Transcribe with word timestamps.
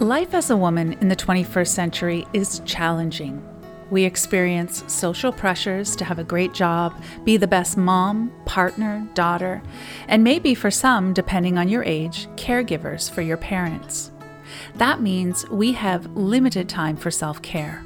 Life 0.00 0.32
as 0.32 0.50
a 0.50 0.56
woman 0.56 0.92
in 1.00 1.08
the 1.08 1.16
21st 1.16 1.66
century 1.66 2.24
is 2.32 2.60
challenging. 2.64 3.42
We 3.90 4.04
experience 4.04 4.84
social 4.86 5.32
pressures 5.32 5.96
to 5.96 6.04
have 6.04 6.20
a 6.20 6.24
great 6.24 6.54
job, 6.54 6.94
be 7.24 7.36
the 7.36 7.48
best 7.48 7.76
mom, 7.76 8.32
partner, 8.44 9.04
daughter, 9.14 9.60
and 10.06 10.22
maybe 10.22 10.54
for 10.54 10.70
some, 10.70 11.12
depending 11.12 11.58
on 11.58 11.68
your 11.68 11.82
age, 11.82 12.28
caregivers 12.36 13.10
for 13.10 13.22
your 13.22 13.38
parents. 13.38 14.12
That 14.76 15.00
means 15.00 15.48
we 15.50 15.72
have 15.72 16.06
limited 16.16 16.68
time 16.68 16.96
for 16.96 17.10
self 17.10 17.42
care. 17.42 17.84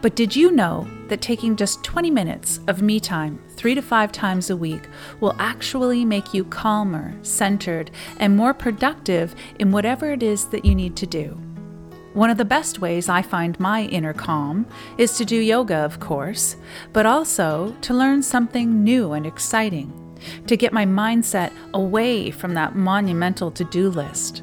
But 0.00 0.16
did 0.16 0.34
you 0.34 0.52
know 0.52 0.88
that 1.08 1.20
taking 1.20 1.56
just 1.56 1.84
20 1.84 2.10
minutes 2.10 2.60
of 2.68 2.80
me 2.80 3.00
time 3.00 3.38
three 3.50 3.74
to 3.74 3.82
five 3.82 4.12
times 4.12 4.48
a 4.48 4.56
week 4.56 4.88
will 5.20 5.36
actually 5.38 6.06
make 6.06 6.32
you 6.32 6.44
calmer, 6.44 7.14
centered, 7.20 7.90
and 8.16 8.34
more 8.34 8.54
productive 8.54 9.34
in 9.58 9.72
whatever 9.72 10.10
it 10.10 10.22
is 10.22 10.46
that 10.46 10.64
you 10.64 10.74
need 10.74 10.96
to 10.96 11.06
do? 11.06 11.38
One 12.20 12.28
of 12.28 12.36
the 12.36 12.44
best 12.44 12.80
ways 12.80 13.08
I 13.08 13.22
find 13.22 13.58
my 13.58 13.84
inner 13.84 14.12
calm 14.12 14.66
is 14.98 15.16
to 15.16 15.24
do 15.24 15.36
yoga, 15.36 15.76
of 15.76 16.00
course, 16.00 16.56
but 16.92 17.06
also 17.06 17.74
to 17.80 17.94
learn 17.94 18.22
something 18.22 18.84
new 18.84 19.12
and 19.12 19.24
exciting, 19.24 19.90
to 20.46 20.54
get 20.54 20.74
my 20.74 20.84
mindset 20.84 21.50
away 21.72 22.30
from 22.30 22.52
that 22.52 22.76
monumental 22.76 23.50
to 23.52 23.64
do 23.64 23.88
list. 23.88 24.42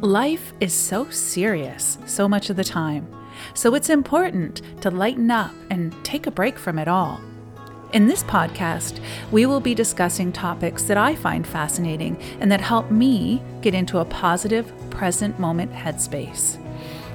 Life 0.00 0.54
is 0.60 0.72
so 0.72 1.10
serious 1.10 1.98
so 2.06 2.30
much 2.30 2.48
of 2.48 2.56
the 2.56 2.64
time, 2.64 3.06
so 3.52 3.74
it's 3.74 3.90
important 3.90 4.62
to 4.80 4.90
lighten 4.90 5.30
up 5.30 5.52
and 5.68 5.94
take 6.06 6.26
a 6.26 6.30
break 6.30 6.58
from 6.58 6.78
it 6.78 6.88
all. 6.88 7.20
In 7.92 8.06
this 8.06 8.22
podcast, 8.22 9.00
we 9.30 9.44
will 9.44 9.60
be 9.60 9.74
discussing 9.74 10.32
topics 10.32 10.84
that 10.84 10.96
I 10.96 11.14
find 11.14 11.46
fascinating 11.46 12.16
and 12.40 12.50
that 12.50 12.62
help 12.62 12.90
me 12.90 13.42
get 13.60 13.74
into 13.74 13.98
a 13.98 14.06
positive, 14.06 14.72
present 14.88 15.38
moment 15.38 15.74
headspace. 15.74 16.64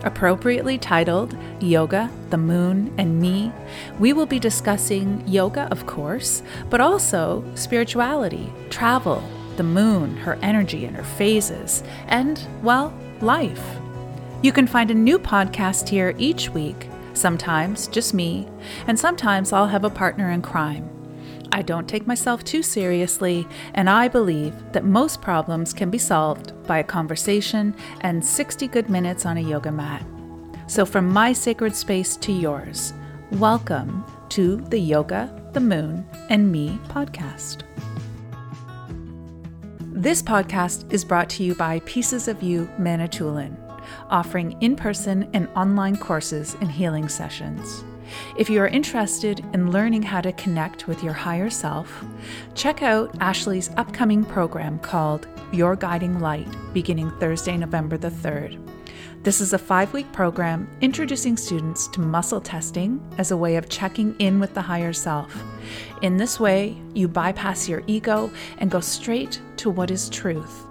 Appropriately 0.04 0.78
titled 0.78 1.38
Yoga, 1.62 2.12
the 2.30 2.38
Moon, 2.38 2.94
and 2.98 3.22
Me, 3.22 3.52
we 4.00 4.12
will 4.12 4.26
be 4.26 4.40
discussing 4.40 5.24
yoga, 5.26 5.68
of 5.72 5.86
course, 5.86 6.44
but 6.70 6.82
also 6.82 7.44
spirituality, 7.56 8.52
travel, 8.70 9.24
the 9.56 9.64
moon, 9.64 10.18
her 10.18 10.38
energy 10.42 10.86
and 10.86 10.96
her 10.96 11.04
phases, 11.04 11.84
and, 12.08 12.46
well, 12.62 12.94
life. 13.22 13.78
You 14.42 14.52
can 14.52 14.68
find 14.68 14.92
a 14.92 14.96
new 14.96 15.18
podcast 15.18 15.88
here 15.88 16.14
each 16.18 16.50
week, 16.50 16.90
sometimes 17.14 17.88
just 17.88 18.14
me, 18.14 18.48
and 18.88 19.00
sometimes 19.00 19.54
I'll 19.54 19.68
have 19.68 19.86
a 19.86 19.90
partner 19.90 20.32
in 20.32 20.42
crime. 20.42 20.93
I 21.54 21.62
don't 21.62 21.88
take 21.88 22.08
myself 22.08 22.44
too 22.44 22.64
seriously, 22.64 23.48
and 23.76 23.88
I 23.88 24.08
believe 24.08 24.56
that 24.72 24.86
most 24.86 25.22
problems 25.22 25.72
can 25.72 25.92
be 25.92 26.00
solved 26.00 26.52
by 26.66 26.80
a 26.80 26.84
conversation 26.84 27.76
and 28.02 28.26
60 28.26 28.68
good 28.70 28.90
minutes 28.90 29.24
on 29.24 29.38
a 29.38 29.42
yoga 29.42 29.72
mat. 29.72 30.04
So, 30.66 30.84
from 30.84 31.08
my 31.08 31.32
sacred 31.32 31.76
space 31.76 32.18
to 32.18 32.32
yours, 32.32 32.92
welcome 33.34 34.04
to 34.30 34.62
the 34.70 34.80
Yoga, 34.80 35.30
the 35.54 35.60
Moon, 35.60 36.04
and 36.32 36.52
Me 36.52 36.80
podcast. 36.88 37.62
This 39.80 40.24
podcast 40.24 40.92
is 40.92 41.06
brought 41.06 41.30
to 41.30 41.44
you 41.44 41.54
by 41.54 41.82
Peaces 41.82 42.28
of 42.28 42.42
You 42.42 42.68
Manitoulin, 42.80 43.56
offering 44.10 44.60
in 44.60 44.76
person 44.76 45.30
and 45.34 45.48
online 45.50 45.98
courses 45.98 46.58
and 46.62 46.72
healing 46.72 47.08
sessions. 47.08 47.84
If 48.38 48.50
you 48.50 48.62
are 48.62 48.68
interested 48.68 49.40
in 49.54 49.72
learning 49.72 50.04
how 50.04 50.22
to 50.22 50.32
connect 50.34 50.88
with 50.88 51.04
your 51.04 51.14
higher 51.14 51.50
self, 51.50 52.04
check 52.56 52.82
out 52.82 53.16
Ashley's 53.20 53.70
upcoming 53.78 54.24
program 54.24 54.80
called 54.80 55.28
Your 55.52 55.76
Guiding 55.76 56.20
Light, 56.20 56.48
beginning 56.74 57.12
Thursday, 57.20 57.58
November 57.58 57.98
the 57.98 58.10
3rd. 58.10 58.60
This 59.24 59.40
is 59.40 59.54
a 59.54 59.58
five 59.58 59.94
week 59.94 60.12
program 60.12 60.68
introducing 60.82 61.38
students 61.38 61.88
to 61.90 62.02
muscle 62.02 62.42
testing 62.42 63.00
as 63.18 63.32
a 63.32 63.38
way 63.38 63.56
of 63.56 63.70
checking 63.70 64.16
in 64.20 64.38
with 64.38 64.54
the 64.54 64.62
higher 64.62 64.92
self. 64.92 65.42
In 66.02 66.18
this 66.18 66.42
way, 66.42 66.76
you 66.94 67.08
bypass 67.08 67.70
your 67.70 67.84
ego 67.88 68.30
and 68.58 68.70
go 68.70 68.82
straight 68.82 69.42
to 69.58 69.70
what 69.70 69.92
is 69.92 70.10
truth. 70.10 70.66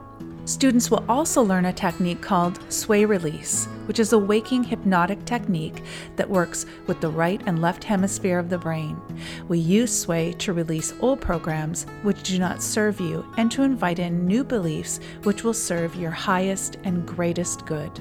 Students 0.44 0.91
will 0.91 1.04
also 1.08 1.41
learn 1.41 1.66
a 1.66 1.72
technique 1.72 2.20
called 2.20 2.58
sway 2.70 3.04
release, 3.04 3.66
which 3.86 4.00
is 4.00 4.12
a 4.12 4.19
waking 4.19 4.64
hypnotic 4.64 5.25
technique 5.25 5.84
that 6.16 6.28
works 6.28 6.66
with 6.88 7.00
the 7.00 7.10
right 7.10 7.41
and 7.47 7.62
left 7.62 7.84
hemisphere 7.84 8.41
of 8.41 8.50
the 8.50 8.58
brain. 8.58 9.00
We 9.47 9.60
use 9.60 9.97
sway 9.97 10.32
to 10.38 10.53
release 10.53 10.94
old 11.00 11.20
programs 11.20 11.86
which 12.03 12.25
do 12.25 12.41
not 12.41 12.60
serve 12.60 13.00
you 13.00 13.25
and 13.36 13.53
to 13.53 13.62
invite 13.62 14.00
in 14.00 14.26
new 14.26 14.42
beliefs 14.42 14.98
which 15.22 15.44
will 15.44 15.54
serve 15.54 15.94
your 15.94 16.10
highest 16.10 16.76
and 16.82 17.06
greatest 17.06 17.64
good. 17.64 17.92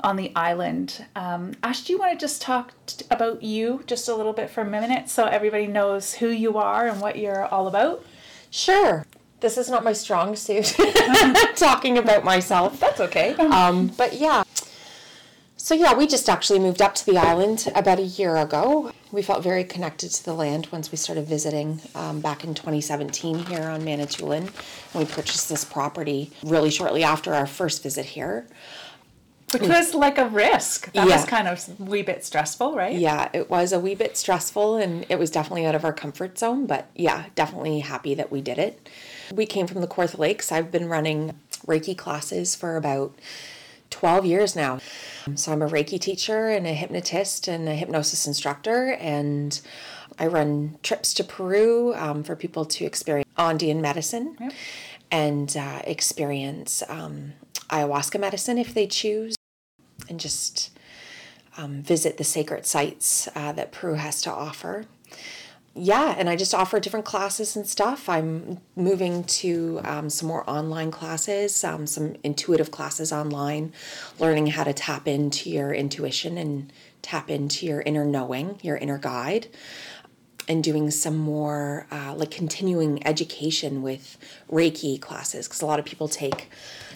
on 0.00 0.16
the 0.16 0.32
island. 0.36 1.04
Um, 1.16 1.54
Ash, 1.62 1.82
do 1.84 1.92
you 1.92 1.98
want 1.98 2.12
to 2.12 2.18
just 2.18 2.40
talk 2.40 2.72
t- 2.86 3.04
about 3.10 3.42
you 3.42 3.82
just 3.86 4.08
a 4.08 4.14
little 4.14 4.32
bit 4.32 4.50
for 4.50 4.60
a 4.60 4.64
minute 4.64 5.08
so 5.08 5.24
everybody 5.26 5.66
knows 5.66 6.14
who 6.14 6.28
you 6.28 6.58
are 6.58 6.86
and 6.86 7.00
what 7.00 7.18
you're 7.18 7.44
all 7.46 7.66
about? 7.66 8.04
Sure. 8.50 9.04
This 9.40 9.56
is 9.56 9.68
not 9.68 9.84
my 9.84 9.92
strong 9.92 10.34
suit, 10.34 10.76
talking 11.56 11.98
about 11.98 12.24
myself. 12.24 12.80
That's 12.80 13.00
okay. 13.00 13.34
Um, 13.34 13.88
but 13.96 14.14
yeah. 14.14 14.42
So, 15.56 15.74
yeah, 15.74 15.94
we 15.94 16.06
just 16.06 16.28
actually 16.28 16.60
moved 16.60 16.80
up 16.80 16.94
to 16.94 17.06
the 17.06 17.18
island 17.18 17.70
about 17.74 17.98
a 17.98 18.02
year 18.02 18.36
ago. 18.36 18.90
We 19.12 19.22
felt 19.22 19.42
very 19.42 19.64
connected 19.64 20.10
to 20.12 20.24
the 20.24 20.32
land 20.32 20.68
once 20.72 20.90
we 20.90 20.96
started 20.96 21.26
visiting 21.26 21.80
um, 21.94 22.20
back 22.20 22.42
in 22.42 22.54
2017 22.54 23.40
here 23.40 23.64
on 23.64 23.84
Manitoulin. 23.84 24.44
And 24.44 24.94
we 24.94 25.04
purchased 25.04 25.48
this 25.48 25.64
property 25.64 26.32
really 26.42 26.70
shortly 26.70 27.04
after 27.04 27.34
our 27.34 27.46
first 27.46 27.82
visit 27.82 28.06
here. 28.06 28.46
Which 29.52 29.62
was 29.62 29.94
like 29.94 30.18
a 30.18 30.28
risk. 30.28 30.92
That 30.92 31.08
yeah. 31.08 31.16
was 31.16 31.24
kind 31.24 31.48
of 31.48 31.66
a 31.80 31.82
wee 31.82 32.02
bit 32.02 32.24
stressful, 32.24 32.74
right? 32.74 32.96
Yeah, 32.96 33.30
it 33.32 33.48
was 33.48 33.72
a 33.72 33.80
wee 33.80 33.94
bit 33.94 34.16
stressful 34.16 34.76
and 34.76 35.06
it 35.08 35.18
was 35.18 35.30
definitely 35.30 35.64
out 35.64 35.74
of 35.74 35.84
our 35.84 35.92
comfort 35.92 36.38
zone, 36.38 36.66
but 36.66 36.90
yeah, 36.94 37.26
definitely 37.34 37.80
happy 37.80 38.14
that 38.14 38.30
we 38.30 38.42
did 38.42 38.58
it. 38.58 38.88
We 39.32 39.46
came 39.46 39.66
from 39.66 39.80
the 39.80 39.86
Kawartha 39.86 40.18
Lakes. 40.18 40.52
I've 40.52 40.70
been 40.70 40.88
running 40.88 41.34
Reiki 41.66 41.96
classes 41.96 42.54
for 42.54 42.76
about 42.76 43.18
12 43.90 44.26
years 44.26 44.54
now. 44.54 44.80
So 45.34 45.52
I'm 45.52 45.62
a 45.62 45.68
Reiki 45.68 46.00
teacher 46.00 46.48
and 46.48 46.66
a 46.66 46.72
hypnotist 46.72 47.48
and 47.48 47.68
a 47.68 47.74
hypnosis 47.74 48.26
instructor, 48.26 48.92
and 48.94 49.58
I 50.18 50.26
run 50.26 50.78
trips 50.82 51.14
to 51.14 51.24
Peru 51.24 51.94
um, 51.94 52.22
for 52.22 52.36
people 52.36 52.64
to 52.64 52.84
experience 52.84 53.28
Andean 53.36 53.80
medicine 53.80 54.36
yep. 54.40 54.52
and 55.10 55.56
uh, 55.56 55.82
experience 55.84 56.82
um, 56.88 57.34
ayahuasca 57.70 58.18
medicine 58.18 58.58
if 58.58 58.72
they 58.74 58.86
choose 58.86 59.37
and 60.08 60.20
just 60.20 60.70
um, 61.56 61.82
visit 61.82 62.16
the 62.16 62.24
sacred 62.24 62.66
sites 62.66 63.28
uh, 63.34 63.52
that 63.52 63.72
Peru 63.72 63.94
has 63.94 64.22
to 64.22 64.32
offer. 64.32 64.84
Yeah, 65.74 66.14
and 66.18 66.28
I 66.28 66.34
just 66.34 66.54
offer 66.54 66.80
different 66.80 67.06
classes 67.06 67.54
and 67.54 67.66
stuff. 67.66 68.08
I'm 68.08 68.58
moving 68.74 69.22
to 69.24 69.80
um, 69.84 70.10
some 70.10 70.26
more 70.26 70.48
online 70.48 70.90
classes, 70.90 71.62
um, 71.62 71.86
some 71.86 72.16
intuitive 72.24 72.70
classes 72.72 73.12
online, 73.12 73.72
learning 74.18 74.48
how 74.48 74.64
to 74.64 74.72
tap 74.72 75.06
into 75.06 75.50
your 75.50 75.72
intuition 75.72 76.36
and 76.36 76.72
tap 77.02 77.30
into 77.30 77.66
your 77.66 77.80
inner 77.82 78.04
knowing, 78.04 78.58
your 78.62 78.76
inner 78.76 78.98
guide, 78.98 79.46
and 80.48 80.64
doing 80.64 80.90
some 80.90 81.16
more 81.16 81.86
uh, 81.92 82.12
like 82.16 82.30
continuing 82.32 83.06
education 83.06 83.82
with 83.82 84.16
Reiki 84.50 85.00
classes 85.00 85.46
because 85.46 85.62
a 85.62 85.66
lot 85.66 85.78
of 85.78 85.84
people 85.84 86.08
take 86.08 86.50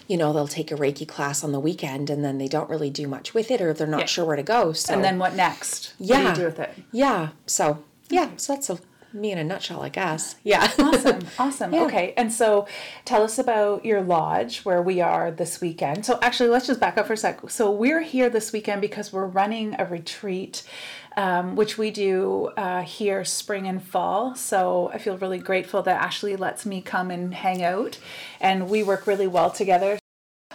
you 0.08 0.16
know, 0.16 0.32
they'll 0.32 0.48
take 0.48 0.70
a 0.70 0.74
Reiki 0.74 1.06
class 1.06 1.42
on 1.44 1.52
the 1.52 1.60
weekend 1.60 2.10
and 2.10 2.24
then 2.24 2.38
they 2.38 2.48
don't 2.48 2.68
really 2.68 2.90
do 2.90 3.06
much 3.06 3.34
with 3.34 3.50
it 3.50 3.60
or 3.60 3.72
they're 3.72 3.86
not 3.86 4.00
yeah. 4.00 4.06
sure 4.06 4.24
where 4.24 4.36
to 4.36 4.42
go. 4.42 4.72
So 4.72 4.94
And 4.94 5.04
then 5.04 5.18
what 5.18 5.34
next? 5.34 5.94
What 5.98 6.06
do 6.06 6.12
Yeah. 6.14 6.28
you 6.30 6.34
do 6.36 6.44
with 6.44 6.58
it? 6.58 6.74
Yeah. 6.90 7.28
So 7.46 7.82
yeah. 8.10 8.30
So 8.36 8.52
that's 8.54 8.68
a, 8.68 8.78
me 9.14 9.30
in 9.30 9.38
a 9.38 9.44
nutshell, 9.44 9.82
I 9.82 9.88
guess. 9.88 10.36
Yeah. 10.42 10.70
Awesome, 10.78 11.20
awesome. 11.38 11.72
Yeah. 11.74 11.84
Okay, 11.84 12.14
and 12.16 12.32
so 12.32 12.66
tell 13.04 13.22
us 13.22 13.38
about 13.38 13.84
your 13.84 14.00
lodge 14.02 14.60
where 14.60 14.82
we 14.82 15.00
are 15.00 15.30
this 15.30 15.60
weekend. 15.60 16.04
So 16.06 16.18
actually, 16.22 16.48
let's 16.48 16.66
just 16.66 16.80
back 16.80 16.96
up 16.96 17.06
for 17.06 17.12
a 17.12 17.16
sec. 17.16 17.50
So 17.50 17.70
we're 17.70 18.00
here 18.00 18.28
this 18.30 18.52
weekend 18.52 18.80
because 18.80 19.12
we're 19.12 19.26
running 19.26 19.76
a 19.78 19.84
retreat, 19.84 20.62
um, 21.16 21.56
which 21.56 21.78
we 21.78 21.90
do 21.90 22.50
uh, 22.56 22.82
here 22.82 23.24
spring 23.24 23.66
and 23.66 23.82
fall. 23.82 24.34
So 24.34 24.90
I 24.92 24.98
feel 24.98 25.16
really 25.18 25.38
grateful 25.38 25.82
that 25.82 26.02
Ashley 26.02 26.36
lets 26.36 26.66
me 26.66 26.82
come 26.82 27.10
and 27.10 27.34
hang 27.34 27.62
out, 27.62 27.98
and 28.40 28.68
we 28.68 28.82
work 28.82 29.06
really 29.06 29.26
well 29.26 29.50
together. 29.50 29.98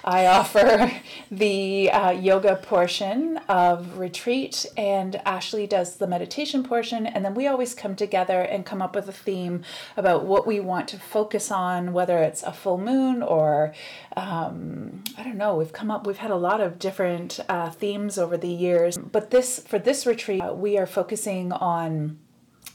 I 0.04 0.26
offer 0.26 0.92
the 1.32 1.92
uh, 1.92 2.12
yoga 2.12 2.56
portion 2.56 3.38
of 3.50 3.98
retreat, 3.98 4.66
and 4.78 5.16
Ashley 5.26 5.68
does 5.68 5.98
the 5.98 6.08
meditation 6.08 6.64
portion. 6.64 7.06
And 7.06 7.24
then 7.24 7.34
we 7.34 7.48
always 7.48 7.74
come 7.74 7.96
together 7.96 8.42
and 8.42 8.66
come 8.66 8.82
up 8.82 8.96
with 8.96 9.08
a 9.08 9.14
theme 9.14 9.64
about 9.96 10.26
what 10.26 10.48
we 10.48 10.60
want 10.60 10.88
to 10.90 11.00
focus 11.00 11.52
on, 11.52 11.94
whether 11.94 12.20
it's 12.20 12.44
a 12.44 12.54
full 12.54 12.78
moon 12.78 13.22
or 13.22 13.74
um, 14.16 15.04
I 15.18 15.24
don't 15.24 15.38
know. 15.38 15.56
We've 15.56 15.74
come 15.74 15.92
up, 15.92 16.08
we've 16.08 16.18
had 16.18 16.32
a 16.32 16.36
lot 16.36 16.62
of 16.62 16.80
different 16.80 17.40
uh, 17.48 17.70
themes 17.70 18.18
over 18.18 18.38
the 18.38 18.48
years. 18.48 18.98
But 18.98 19.32
this, 19.32 19.60
for 19.60 19.80
this 19.80 20.06
retreat, 20.06 20.42
uh, 20.42 20.54
we 20.54 20.78
are 20.78 20.88
focusing 20.88 21.52
on 21.52 22.18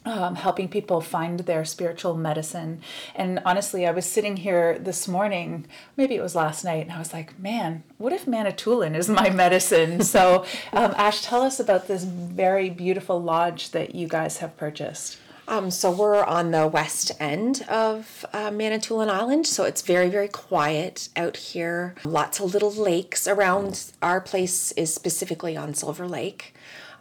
um, 0.04 0.34
helping 0.34 0.68
people 0.68 1.00
find 1.00 1.40
their 1.40 1.64
spiritual 1.64 2.14
medicine. 2.14 2.80
And 3.14 3.40
honestly, 3.44 3.86
I 3.86 3.92
was 3.92 4.06
sitting 4.06 4.38
here 4.38 4.78
this 4.78 5.06
morning, 5.06 5.66
maybe 5.96 6.16
it 6.16 6.22
was 6.22 6.34
last 6.34 6.64
night, 6.64 6.82
and 6.82 6.92
I 6.92 6.98
was 6.98 7.12
like, 7.12 7.38
man, 7.38 7.84
what 7.98 8.12
if 8.12 8.26
Manitoulin 8.26 8.94
is 8.94 9.08
my 9.08 9.30
medicine? 9.44 10.02
so, 10.02 10.44
um, 10.72 10.92
Ash, 10.96 11.22
tell 11.22 11.42
us 11.42 11.60
about 11.60 11.88
this 11.88 12.04
very 12.04 12.70
beautiful 12.70 13.22
lodge 13.22 13.70
that 13.70 13.94
you 13.94 14.08
guys 14.08 14.38
have 14.38 14.56
purchased. 14.56 15.18
Um, 15.48 15.70
so 15.70 15.90
we're 15.90 16.22
on 16.24 16.52
the 16.52 16.66
west 16.68 17.12
end 17.18 17.62
of 17.68 18.24
uh, 18.32 18.50
Manitoulin 18.50 19.10
Island, 19.10 19.46
so 19.46 19.64
it's 19.64 19.82
very, 19.82 20.08
very 20.08 20.28
quiet 20.28 21.08
out 21.16 21.36
here. 21.36 21.94
Lots 22.04 22.38
of 22.40 22.54
little 22.54 22.70
lakes 22.72 23.26
around. 23.26 23.92
Our 24.00 24.20
place 24.20 24.72
is 24.72 24.94
specifically 24.94 25.56
on 25.56 25.74
Silver 25.74 26.06
Lake. 26.06 26.54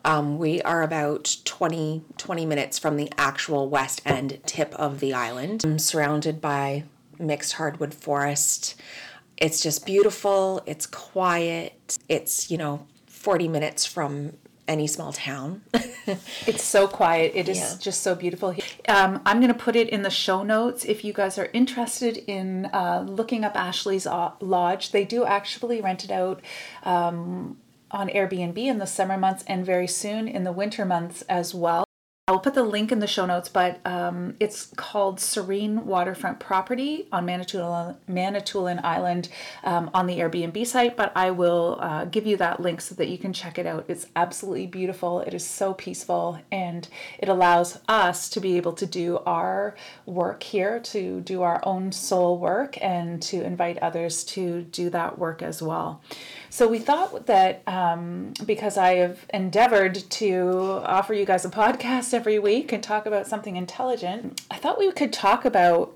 Um, 0.03 0.37
we 0.37 0.61
are 0.63 0.81
about 0.81 1.37
20, 1.45 2.03
20 2.17 2.45
minutes 2.45 2.79
from 2.79 2.97
the 2.97 3.11
actual 3.17 3.69
west 3.69 4.01
end 4.05 4.39
tip 4.45 4.73
of 4.75 4.99
the 4.99 5.13
island, 5.13 5.63
um, 5.63 5.79
surrounded 5.79 6.41
by 6.41 6.83
mixed 7.19 7.53
hardwood 7.53 7.93
forest. 7.93 8.75
It's 9.37 9.61
just 9.61 9.85
beautiful. 9.85 10.61
It's 10.65 10.85
quiet. 10.87 11.97
It's, 12.09 12.49
you 12.51 12.57
know, 12.57 12.85
40 13.07 13.47
minutes 13.47 13.85
from 13.85 14.33
any 14.67 14.87
small 14.87 15.13
town. 15.13 15.61
It's 16.47 16.63
so 16.63 16.87
quiet. 16.87 17.33
It 17.35 17.47
is 17.47 17.57
Yeah. 17.59 17.75
just 17.79 18.01
so 18.01 18.15
beautiful. 18.15 18.55
Um, 18.89 19.21
I'm 19.25 19.39
going 19.39 19.53
to 19.53 19.57
put 19.59 19.75
it 19.75 19.87
in 19.89 20.01
the 20.01 20.09
show 20.09 20.41
notes 20.41 20.83
if 20.83 21.05
you 21.05 21.13
guys 21.13 21.37
are 21.37 21.49
interested 21.53 22.17
in 22.17 22.65
uh, 22.73 23.05
looking 23.07 23.43
up 23.45 23.55
Ashley's 23.55 24.07
uh, 24.07 24.31
Lodge. 24.41 24.91
They 24.91 25.05
do 25.05 25.23
actually 25.23 25.79
rent 25.79 26.03
it 26.03 26.09
out 26.11 26.41
um, 26.83 27.57
on 27.91 28.09
Airbnb 28.09 28.57
in 28.57 28.79
the 28.79 28.87
summer 28.87 29.17
months 29.17 29.43
and 29.47 29.65
very 29.65 29.87
soon 29.87 30.27
in 30.27 30.43
the 30.43 30.51
winter 30.51 30.85
months 30.85 31.21
as 31.23 31.53
well. 31.53 31.85
I 32.27 32.33
will 32.33 32.39
put 32.39 32.53
the 32.53 32.63
link 32.63 32.93
in 32.93 32.99
the 32.99 33.07
show 33.07 33.25
notes, 33.25 33.49
but 33.49 33.79
um, 33.83 34.35
it's 34.39 34.67
called 34.77 35.19
Serene 35.19 35.85
Waterfront 35.85 36.39
Property 36.39 37.09
on 37.11 37.25
Manitoulin, 37.25 37.97
Manitoulin 38.07 38.79
Island 38.85 39.27
um, 39.65 39.89
on 39.93 40.05
the 40.05 40.19
Airbnb 40.19 40.65
site. 40.65 40.95
But 40.95 41.11
I 41.13 41.31
will 41.31 41.77
uh, 41.81 42.05
give 42.05 42.25
you 42.25 42.37
that 42.37 42.61
link 42.61 42.79
so 42.79 42.95
that 42.95 43.09
you 43.09 43.17
can 43.17 43.33
check 43.33 43.57
it 43.57 43.65
out. 43.65 43.83
It's 43.89 44.05
absolutely 44.15 44.67
beautiful. 44.67 45.19
It 45.21 45.33
is 45.33 45.45
so 45.45 45.73
peaceful, 45.73 46.39
and 46.51 46.87
it 47.19 47.27
allows 47.27 47.79
us 47.89 48.29
to 48.29 48.39
be 48.39 48.55
able 48.55 48.73
to 48.73 48.85
do 48.85 49.17
our 49.25 49.75
work 50.05 50.43
here, 50.43 50.79
to 50.79 51.19
do 51.21 51.41
our 51.41 51.59
own 51.63 51.91
soul 51.91 52.37
work, 52.37 52.77
and 52.81 53.21
to 53.23 53.43
invite 53.43 53.77
others 53.79 54.23
to 54.25 54.61
do 54.61 54.89
that 54.91 55.19
work 55.19 55.41
as 55.41 55.61
well. 55.61 56.01
So 56.51 56.67
we 56.67 56.79
thought 56.79 57.27
that 57.27 57.63
um, 57.65 58.33
because 58.45 58.75
I 58.77 58.95
have 58.95 59.25
endeavored 59.33 59.95
to 59.95 60.81
offer 60.83 61.13
you 61.13 61.25
guys 61.25 61.45
a 61.45 61.49
podcast 61.49 62.13
every 62.13 62.39
week 62.39 62.73
and 62.73 62.83
talk 62.83 63.05
about 63.05 63.25
something 63.25 63.55
intelligent, 63.55 64.41
I 64.51 64.57
thought 64.57 64.77
we 64.77 64.91
could 64.91 65.13
talk 65.13 65.45
about 65.45 65.95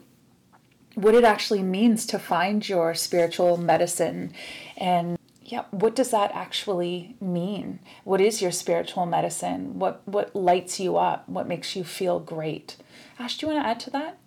what 0.94 1.14
it 1.14 1.26
actually 1.26 1.62
means 1.62 2.06
to 2.08 2.18
find 2.18 2.68
your 2.68 2.96
spiritual 2.96 3.58
medicine. 3.58 4.32
And 4.78 5.20
yeah 5.44 5.66
what 5.72 5.94
does 5.94 6.12
that 6.12 6.32
actually 6.34 7.18
mean? 7.20 7.80
What 8.06 8.22
is 8.22 8.42
your 8.42 8.52
spiritual 8.52 9.06
medicine? 9.06 9.78
What 9.78 10.02
what 10.06 10.34
lights 10.34 10.80
you 10.80 10.96
up? 10.96 11.28
What 11.28 11.50
makes 11.50 11.76
you 11.76 11.84
feel 11.84 12.22
great? 12.22 12.78
Ash 13.20 13.38
do 13.38 13.46
you 13.46 13.54
want 13.54 13.66
to 13.66 13.70
add 13.70 13.80
to 13.82 13.90
that 13.90 14.18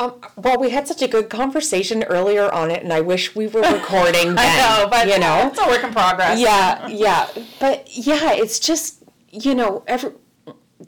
Um, 0.00 0.14
well, 0.34 0.58
we 0.58 0.70
had 0.70 0.88
such 0.88 1.02
a 1.02 1.08
good 1.08 1.28
conversation 1.28 2.04
earlier 2.04 2.50
on 2.50 2.70
it, 2.70 2.82
and 2.82 2.90
I 2.90 3.02
wish 3.02 3.36
we 3.36 3.46
were 3.46 3.60
recording 3.60 4.34
then. 4.34 5.08
you 5.08 5.18
know, 5.18 5.48
it's 5.48 5.60
a 5.60 5.66
work 5.66 5.84
in 5.84 5.92
progress 5.92 6.40
yeah, 6.40 6.88
yeah, 6.88 7.28
but 7.60 7.86
yeah, 7.94 8.32
it's 8.32 8.58
just 8.58 9.04
you 9.30 9.54
know, 9.54 9.84
every 9.86 10.12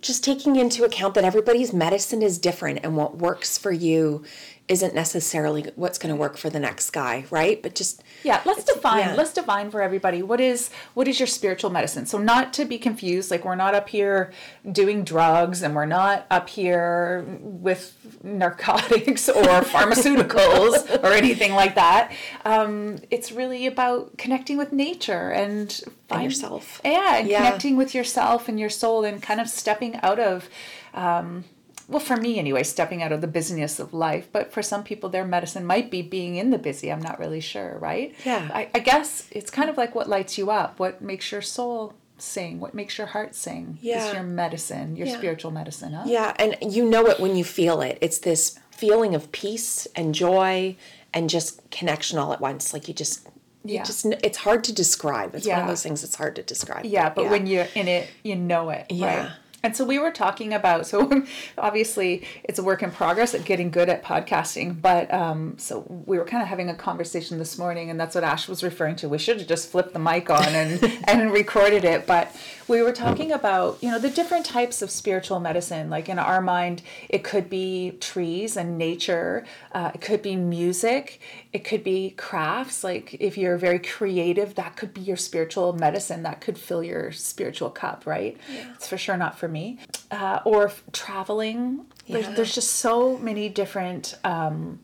just 0.01 0.25
taking 0.25 0.57
into 0.57 0.83
account 0.85 1.13
that 1.15 1.25
everybody's 1.25 1.75
medicine 1.75 2.23
is 2.23 2.39
different, 2.39 2.81
and 2.83 2.97
what 2.97 3.19
works 3.19 3.59
for 3.59 3.71
you 3.71 4.25
isn't 4.73 4.95
necessarily 4.95 5.63
what's 5.77 5.99
going 5.99 6.09
to 6.15 6.19
work 6.25 6.37
for 6.39 6.49
the 6.49 6.59
next 6.59 6.91
guy, 6.91 7.25
right? 7.31 7.63
But 7.63 7.75
just 7.75 8.03
Yeah, 8.25 8.41
let's 8.47 8.65
define. 8.65 8.99
yeah. 9.01 9.15
Let's 9.15 9.33
define 9.35 9.71
for 9.71 9.83
everybody 9.83 10.23
what 10.23 10.41
is 10.41 10.71
what 10.95 11.07
is 11.09 11.21
your 11.21 11.27
spiritual 11.27 11.71
medicine. 11.71 12.07
So 12.07 12.17
not 12.19 12.53
to 12.55 12.65
be 12.65 12.79
confused, 12.79 13.31
like 13.31 13.45
we're 13.45 13.55
not 13.67 13.75
up 13.75 13.89
here 13.91 14.33
doing 14.81 15.05
drugs 15.05 15.63
and 15.63 15.75
we're 15.75 15.85
not 16.01 16.27
up 16.31 16.49
here 16.49 17.25
with 17.41 17.95
narcotics 18.25 19.29
or 19.29 19.43
pharmaceuticals 19.75 21.03
or 21.03 21.09
anything 21.13 21.53
like 21.55 21.75
that. 21.75 22.13
Um, 22.45 22.99
it's 23.11 23.31
really 23.33 23.67
about 23.67 24.17
connecting 24.17 24.57
with 24.57 24.73
nature 24.73 25.29
and 25.31 25.71
find, 26.09 26.25
yourself. 26.25 26.81
Yeah, 26.85 27.17
and 27.19 27.29
Yeah. 27.29 27.39
connecting 27.45 27.77
with 27.77 27.95
yourself 27.95 28.49
and 28.49 28.59
your 28.59 28.71
soul 28.71 29.05
and 29.05 29.23
kind 29.23 29.41
of 29.41 29.49
stepping 29.49 29.97
out 30.03 30.19
of. 30.19 30.49
Um, 30.95 31.45
well, 31.93 32.01
for 32.01 32.17
me 32.17 32.39
anyway, 32.39 32.63
stepping 32.63 33.03
out 33.03 33.13
of 33.13 33.21
the 33.21 33.27
busyness 33.27 33.79
of 33.79 33.93
life. 33.95 34.29
But 34.33 34.53
for 34.53 34.63
some 34.63 34.83
people, 34.83 35.09
their 35.11 35.25
medicine 35.25 35.65
might 35.65 35.91
be 35.91 36.03
being 36.03 36.37
in 36.37 36.51
the 36.51 36.59
busy. 36.59 36.91
I'm 36.91 37.03
not 37.03 37.19
really 37.19 37.41
sure, 37.41 37.79
right? 37.81 38.15
Yeah. 38.25 38.51
I, 38.53 38.69
I 38.75 38.79
guess 38.81 39.29
it's 39.31 39.51
kind 39.51 39.71
of 39.71 39.77
like 39.77 39.95
what 39.95 40.09
lights 40.09 40.37
you 40.39 40.51
up, 40.51 40.79
what 40.79 41.03
makes 41.03 41.31
your 41.31 41.43
soul 41.43 41.95
sing, 42.19 42.61
what 42.61 42.73
makes 42.75 42.99
your 42.99 43.09
heart 43.09 43.35
sing 43.35 43.79
yeah. 43.81 44.07
is 44.07 44.15
your 44.15 44.23
medicine, 44.23 44.97
your 44.97 45.07
Yeah. 45.09 45.17
spiritual 45.19 45.51
medicine, 45.51 45.93
huh? 45.93 46.05
Yeah, 46.07 46.35
and 46.39 46.57
you 46.63 46.89
know 46.89 47.07
it 47.07 47.21
when 47.21 47.37
you 47.37 47.45
feel 47.45 47.81
it. 47.83 47.99
It's 48.01 48.19
this 48.19 48.59
feeling 48.71 49.15
of 49.15 49.31
peace 49.33 49.87
and 49.95 50.15
joy 50.15 50.77
and 51.13 51.29
just 51.29 51.69
connection 51.71 52.19
all 52.19 52.33
at 52.33 52.41
once. 52.41 52.73
Like 52.73 52.89
you 52.89 52.95
just, 52.95 53.27
you 53.65 53.75
Yeah. 53.75 53.83
just, 53.83 54.07
it's 54.07 54.39
hard 54.39 54.65
to 54.65 54.73
describe. 54.73 55.35
It's 55.35 55.47
one 55.47 55.61
of 55.61 55.67
those 55.69 55.83
things 55.83 56.01
that's 56.03 56.15
hard 56.15 56.37
to 56.37 56.43
describe. 56.43 56.85
Yeah, 56.85 57.11
but 57.11 57.29
when 57.29 57.47
you're 57.47 57.69
in 57.75 57.87
it, 57.89 58.09
you 58.23 58.37
know 58.37 58.71
it. 58.71 58.87
Yeah. 58.91 59.07
Right? 59.25 59.33
And 59.63 59.77
so 59.77 59.85
we 59.85 59.99
were 59.99 60.11
talking 60.11 60.53
about, 60.53 60.87
so 60.87 61.25
obviously 61.59 62.27
it's 62.45 62.59
a 62.59 62.63
work 62.63 62.83
in 62.83 62.91
progress 62.91 63.35
at 63.35 63.45
getting 63.45 63.71
good 63.71 63.89
at 63.89 64.03
podcasting. 64.03 64.81
But 64.81 65.13
um, 65.13 65.57
so 65.59 65.85
we 66.07 66.19
were 66.19 66.25
kind 66.25 66.43
of 66.43 66.49
having 66.49 66.69
a 66.69 66.75
conversation 66.75 67.39
this 67.39 67.57
morning, 67.59 67.89
and 67.89 67.99
that's 68.01 68.15
what 68.15 68.25
Ash 68.25 68.49
was 68.49 68.63
referring 68.65 68.97
to. 68.97 69.09
We 69.09 69.19
should 69.19 69.39
have 69.39 69.49
just 69.49 69.71
flipped 69.71 69.93
the 69.93 69.99
mic 69.99 70.31
on 70.31 70.45
and, 70.49 71.01
and 71.05 71.33
recorded 71.33 71.85
it. 71.85 72.07
But 72.07 72.35
we 72.73 72.83
were 72.83 72.93
talking 72.93 73.31
about, 73.31 73.77
you 73.83 73.91
know, 73.91 73.99
the 73.99 74.09
different 74.09 74.47
types 74.47 74.81
of 74.81 74.91
spiritual 74.91 75.39
medicine. 75.39 75.91
Like 75.91 76.09
in 76.09 76.19
our 76.19 76.41
mind, 76.41 76.81
it 77.11 77.23
could 77.23 77.51
be 77.51 77.93
trees 78.01 78.57
and 78.57 78.79
nature, 78.79 79.45
uh, 79.73 79.91
it 79.95 80.01
could 80.01 80.23
be 80.23 80.37
music, 80.37 81.21
it 81.53 81.65
could 81.65 81.85
be 81.85 82.11
crafts. 82.17 82.83
Like 82.83 83.15
if 83.21 83.37
you're 83.37 83.59
very 83.59 83.79
creative, 83.79 84.55
that 84.55 84.77
could 84.77 84.95
be 84.95 85.03
your 85.03 85.19
spiritual 85.19 85.75
medicine, 85.75 86.23
that 86.23 86.41
could 86.41 86.57
fill 86.57 86.83
your 86.83 87.13
spiritual 87.13 87.69
cup, 87.69 88.07
right? 88.07 88.39
It's 88.75 88.89
for 88.89 88.97
sure 88.97 89.19
not 89.19 89.39
for 89.39 89.49
me. 89.49 89.79
Uh, 90.11 90.41
or 90.47 90.67
f- 90.69 90.83
traveling. 90.93 91.85
There's, 92.09 92.27
Yeah. 92.27 92.35
there's 92.35 92.55
just 92.55 92.73
so 92.73 93.19
many 93.19 93.49
different 93.51 94.17
um, 94.25 94.81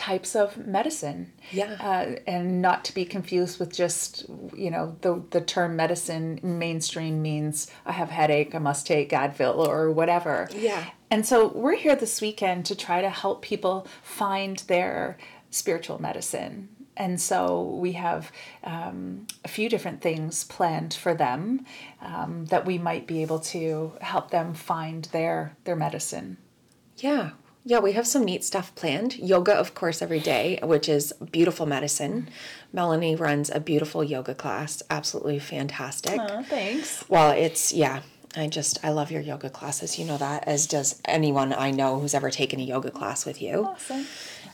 types 0.00 0.34
of 0.34 0.56
medicine. 0.56 1.30
Yeah. 1.52 1.76
Uh, 1.78 2.18
and 2.26 2.62
not 2.62 2.86
to 2.86 2.94
be 2.94 3.04
confused 3.04 3.60
with 3.60 3.70
just, 3.70 4.24
you 4.56 4.70
know, 4.70 4.96
the, 5.02 5.22
the 5.30 5.42
term 5.42 5.76
medicine 5.76 6.40
mainstream 6.42 7.20
means 7.20 7.70
I 7.84 7.92
have 7.92 8.08
headache, 8.08 8.54
I 8.54 8.58
must 8.60 8.86
take 8.86 9.10
Advil 9.10 9.68
or 9.68 9.90
whatever. 9.90 10.48
Yeah. 10.54 10.86
And 11.10 11.26
so 11.26 11.48
we're 11.48 11.76
here 11.76 11.96
this 11.96 12.22
weekend 12.22 12.64
to 12.66 12.74
try 12.74 13.02
to 13.02 13.10
help 13.10 13.42
people 13.42 13.86
find 14.02 14.56
their 14.68 15.18
spiritual 15.50 16.00
medicine. 16.00 16.70
And 16.96 17.20
so 17.20 17.62
we 17.62 17.92
have 17.92 18.32
um, 18.64 19.26
a 19.44 19.48
few 19.48 19.68
different 19.68 20.00
things 20.00 20.44
planned 20.44 20.94
for 20.94 21.14
them 21.14 21.66
um, 22.00 22.46
that 22.46 22.64
we 22.64 22.78
might 22.78 23.06
be 23.06 23.20
able 23.20 23.40
to 23.40 23.92
help 24.00 24.30
them 24.30 24.54
find 24.54 25.04
their 25.06 25.56
their 25.64 25.76
medicine. 25.76 26.38
Yeah. 26.96 27.30
Yeah, 27.64 27.78
we 27.78 27.92
have 27.92 28.06
some 28.06 28.24
neat 28.24 28.44
stuff 28.44 28.74
planned. 28.74 29.16
Yoga, 29.18 29.54
of 29.54 29.74
course, 29.74 30.00
every 30.00 30.20
day, 30.20 30.58
which 30.62 30.88
is 30.88 31.12
beautiful 31.30 31.66
medicine. 31.66 32.28
Melanie 32.72 33.16
runs 33.16 33.50
a 33.50 33.60
beautiful 33.60 34.02
yoga 34.02 34.34
class, 34.34 34.82
absolutely 34.88 35.38
fantastic. 35.38 36.18
Oh, 36.18 36.42
thanks. 36.42 37.04
Well, 37.08 37.32
it's 37.32 37.72
yeah. 37.72 38.02
I 38.36 38.46
just 38.46 38.84
I 38.84 38.90
love 38.90 39.10
your 39.10 39.22
yoga 39.22 39.50
classes. 39.50 39.98
You 39.98 40.04
know 40.04 40.16
that, 40.16 40.46
as 40.46 40.66
does 40.66 41.00
anyone 41.04 41.52
I 41.52 41.72
know 41.72 41.98
who's 41.98 42.14
ever 42.14 42.30
taken 42.30 42.60
a 42.60 42.62
yoga 42.62 42.90
class 42.90 43.26
with 43.26 43.42
you. 43.42 43.66
Awesome. 43.66 44.06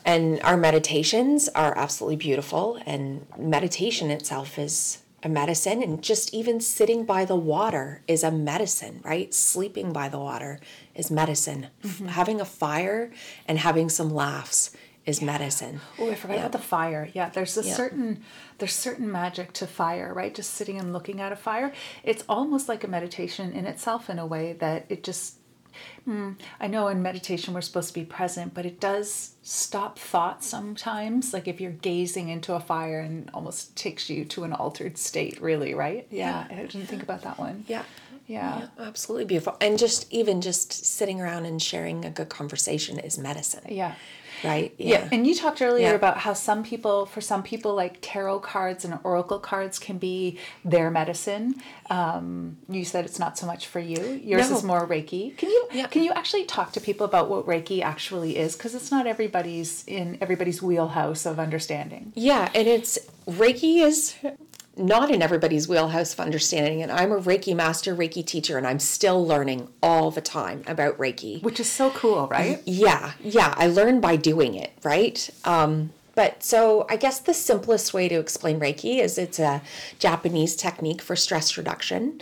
And 0.03 0.41
our 0.41 0.57
meditations 0.57 1.47
are 1.49 1.77
absolutely 1.77 2.15
beautiful. 2.15 2.79
And 2.85 3.27
meditation 3.37 4.09
itself 4.09 4.57
is 4.57 4.99
a 5.27 5.29
medicine. 5.29 5.83
And 5.83 6.01
just 6.01 6.33
even 6.33 6.59
sitting 6.59 7.05
by 7.05 7.25
the 7.25 7.35
water 7.35 8.01
is 8.07 8.23
a 8.23 8.31
medicine, 8.31 9.01
right? 9.03 9.33
Sleeping 9.33 9.93
by 9.93 10.09
the 10.09 10.17
water 10.17 10.59
is 10.95 11.11
medicine. 11.11 11.67
Mm-hmm. 11.83 12.07
Having 12.07 12.41
a 12.41 12.45
fire 12.45 13.11
and 13.47 13.59
having 13.59 13.89
some 13.89 14.09
laughs 14.09 14.71
is 15.05 15.21
medicine. 15.21 15.79
Oh, 15.99 16.09
I 16.11 16.15
forgot 16.15 16.37
about 16.37 16.51
the 16.53 16.57
fire. 16.59 17.09
Yeah, 17.13 17.29
there's 17.29 17.57
a 17.57 17.63
Yeah. 17.63 17.75
certain 17.75 18.23
there's 18.57 18.73
certain 18.73 19.11
magic 19.11 19.53
to 19.53 19.67
fire, 19.67 20.13
right? 20.13 20.33
Just 20.33 20.53
sitting 20.55 20.79
and 20.79 20.91
looking 20.91 21.21
at 21.21 21.31
a 21.31 21.35
fire. 21.35 21.71
It's 22.03 22.23
almost 22.27 22.67
like 22.67 22.83
a 22.83 22.87
meditation 22.87 23.51
in 23.53 23.65
itself 23.67 24.09
in 24.09 24.17
a 24.19 24.25
way 24.25 24.53
that 24.53 24.85
it 24.89 25.03
just 25.03 25.36
hmm, 26.05 26.31
I 26.59 26.67
know 26.67 26.87
in 26.87 27.01
meditation 27.01 27.53
we're 27.53 27.61
supposed 27.61 27.89
to 27.89 27.93
be 27.93 28.05
present, 28.05 28.53
but 28.53 28.65
it 28.65 28.79
does 28.79 29.35
stop 29.41 29.99
thought 29.99 30.43
sometimes. 30.43 31.33
Like 31.33 31.47
if 31.47 31.59
you're 31.61 31.71
gazing 31.71 32.29
into 32.29 32.53
a 32.53 32.59
fire 32.59 32.99
and 32.99 33.29
almost 33.33 33.75
takes 33.75 34.09
you 34.09 34.25
to 34.25 34.43
an 34.43 34.53
altered 34.53 34.97
state, 34.97 35.41
really, 35.41 35.73
right? 35.73 36.07
Yeah, 36.09 36.45
I 36.49 36.55
didn't 36.55 36.87
think 36.87 37.03
about 37.03 37.21
that 37.23 37.37
one. 37.39 37.65
Yeah. 37.67 37.83
Yeah. 38.27 38.59
Yeah, 38.59 38.67
absolutely 38.85 39.25
beautiful. 39.25 39.55
And 39.61 39.79
just 39.79 40.11
even 40.11 40.41
just 40.41 40.73
sitting 40.85 41.21
around 41.21 41.45
and 41.45 41.61
sharing 41.61 42.03
a 42.03 42.09
good 42.09 42.27
conversation 42.29 42.99
is 42.99 43.17
medicine. 43.17 43.63
Yeah. 43.69 43.95
Right? 44.43 44.73
Yeah. 44.77 45.07
And 45.11 45.25
you 45.25 45.33
talked 45.35 45.61
earlier 45.61 45.89
Yeah. 45.89 45.93
about 45.93 46.17
how 46.19 46.33
some 46.33 46.63
people, 46.63 47.05
for 47.05 47.21
some 47.21 47.43
people, 47.43 47.73
like 47.75 47.97
tarot 48.01 48.39
cards 48.39 48.85
and 48.85 48.99
oracle 49.03 49.39
cards 49.39 49.79
can 49.79 49.97
be 49.97 50.37
their 50.63 50.91
medicine. 50.91 51.55
Um, 51.89 52.57
you 52.69 52.85
said 52.85 53.05
it's 53.05 53.19
not 53.19 53.37
so 53.37 53.45
much 53.47 53.67
for 53.67 53.79
you. 53.79 54.19
Yours 54.23 54.49
No. 54.49 54.57
is 54.57 54.63
more 54.63 54.85
Reiki. 54.87 55.35
Can 55.37 55.49
you 55.49 55.67
Yeah. 55.71 55.87
can 55.87 56.03
you 56.03 56.11
actually 56.11 56.45
talk 56.45 56.71
to 56.73 56.81
people 56.81 57.05
about 57.05 57.29
what 57.29 57.45
Reiki 57.45 57.81
actually 57.81 58.37
is? 58.37 58.55
Because 58.55 58.75
it's 58.75 58.91
not 58.91 59.07
everybody's 59.07 59.83
in 59.87 60.17
everybody's 60.21 60.61
wheelhouse 60.61 61.25
of 61.25 61.39
understanding. 61.39 62.11
Yeah, 62.15 62.49
and 62.53 62.67
it's 62.67 62.99
Reiki 63.27 63.81
is 63.83 64.15
not 64.77 65.11
in 65.11 65.21
everybody's 65.21 65.67
wheelhouse 65.67 66.13
of 66.13 66.19
understanding. 66.19 66.81
And 66.81 66.91
I'm 66.91 67.11
a 67.11 67.19
Reiki 67.19 67.55
master, 67.55 67.95
Reiki 67.95 68.25
teacher, 68.25 68.57
and 68.57 68.67
I'm 68.67 68.79
still 68.79 69.25
learning 69.25 69.69
all 69.81 70.11
the 70.11 70.21
time 70.21 70.63
about 70.67 70.97
Reiki. 70.97 71.41
Which 71.41 71.59
is 71.59 71.69
so 71.69 71.91
cool, 71.91 72.27
right? 72.27 72.61
Yeah, 72.65 73.13
yeah, 73.19 73.53
I 73.57 73.67
learned 73.67 74.01
by 74.01 74.15
doing 74.15 74.55
it, 74.55 74.71
right? 74.83 75.29
Um, 75.45 75.91
but 76.15 76.43
so 76.43 76.87
I 76.89 76.95
guess 76.95 77.19
the 77.19 77.33
simplest 77.33 77.93
way 77.93 78.07
to 78.07 78.15
explain 78.15 78.59
Reiki 78.59 78.99
is 78.99 79.19
it's 79.19 79.37
a 79.37 79.61
Japanese 79.99 80.55
technique 80.55 81.01
for 81.01 81.15
stress 81.15 81.57
reduction. 81.57 82.21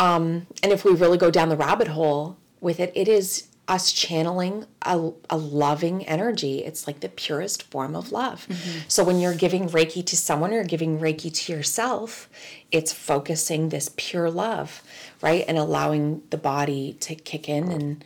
Um, 0.00 0.48
and 0.62 0.72
if 0.72 0.84
we 0.84 0.92
really 0.92 1.16
go 1.18 1.30
down 1.30 1.48
the 1.48 1.56
rabbit 1.56 1.88
hole 1.88 2.36
with 2.60 2.80
it, 2.80 2.90
it 2.96 3.06
is 3.06 3.45
us 3.68 3.90
channeling 3.90 4.64
a, 4.82 5.10
a 5.28 5.36
loving 5.36 6.06
energy. 6.06 6.62
It's 6.64 6.86
like 6.86 7.00
the 7.00 7.08
purest 7.08 7.64
form 7.64 7.96
of 7.96 8.12
love. 8.12 8.46
So 8.86 9.02
when 9.02 9.18
you're 9.18 9.34
giving 9.34 9.68
Reiki 9.68 10.06
to 10.06 10.16
someone 10.16 10.52
or 10.52 10.62
giving 10.62 11.00
Reiki 11.00 11.32
to 11.34 11.52
yourself, 11.52 12.28
it's 12.70 12.92
focusing 12.92 13.70
this 13.70 13.90
pure 13.96 14.30
love, 14.30 14.82
right? 15.20 15.44
And 15.48 15.58
allowing 15.58 16.22
the 16.30 16.36
body 16.36 16.96
to 17.00 17.14
kick 17.16 17.48
in 17.48 17.72
and 17.72 18.04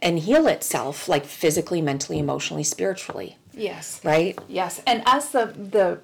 and 0.00 0.18
heal 0.20 0.46
itself 0.46 1.08
like 1.08 1.24
physically, 1.26 1.82
mentally, 1.82 2.18
emotionally, 2.18 2.64
spiritually, 2.64 3.36
Yes. 3.52 4.00
right? 4.02 4.38
Yes, 4.48 4.80
and 4.86 5.02
as 5.06 5.30
the 5.30 5.52
the 5.56 6.00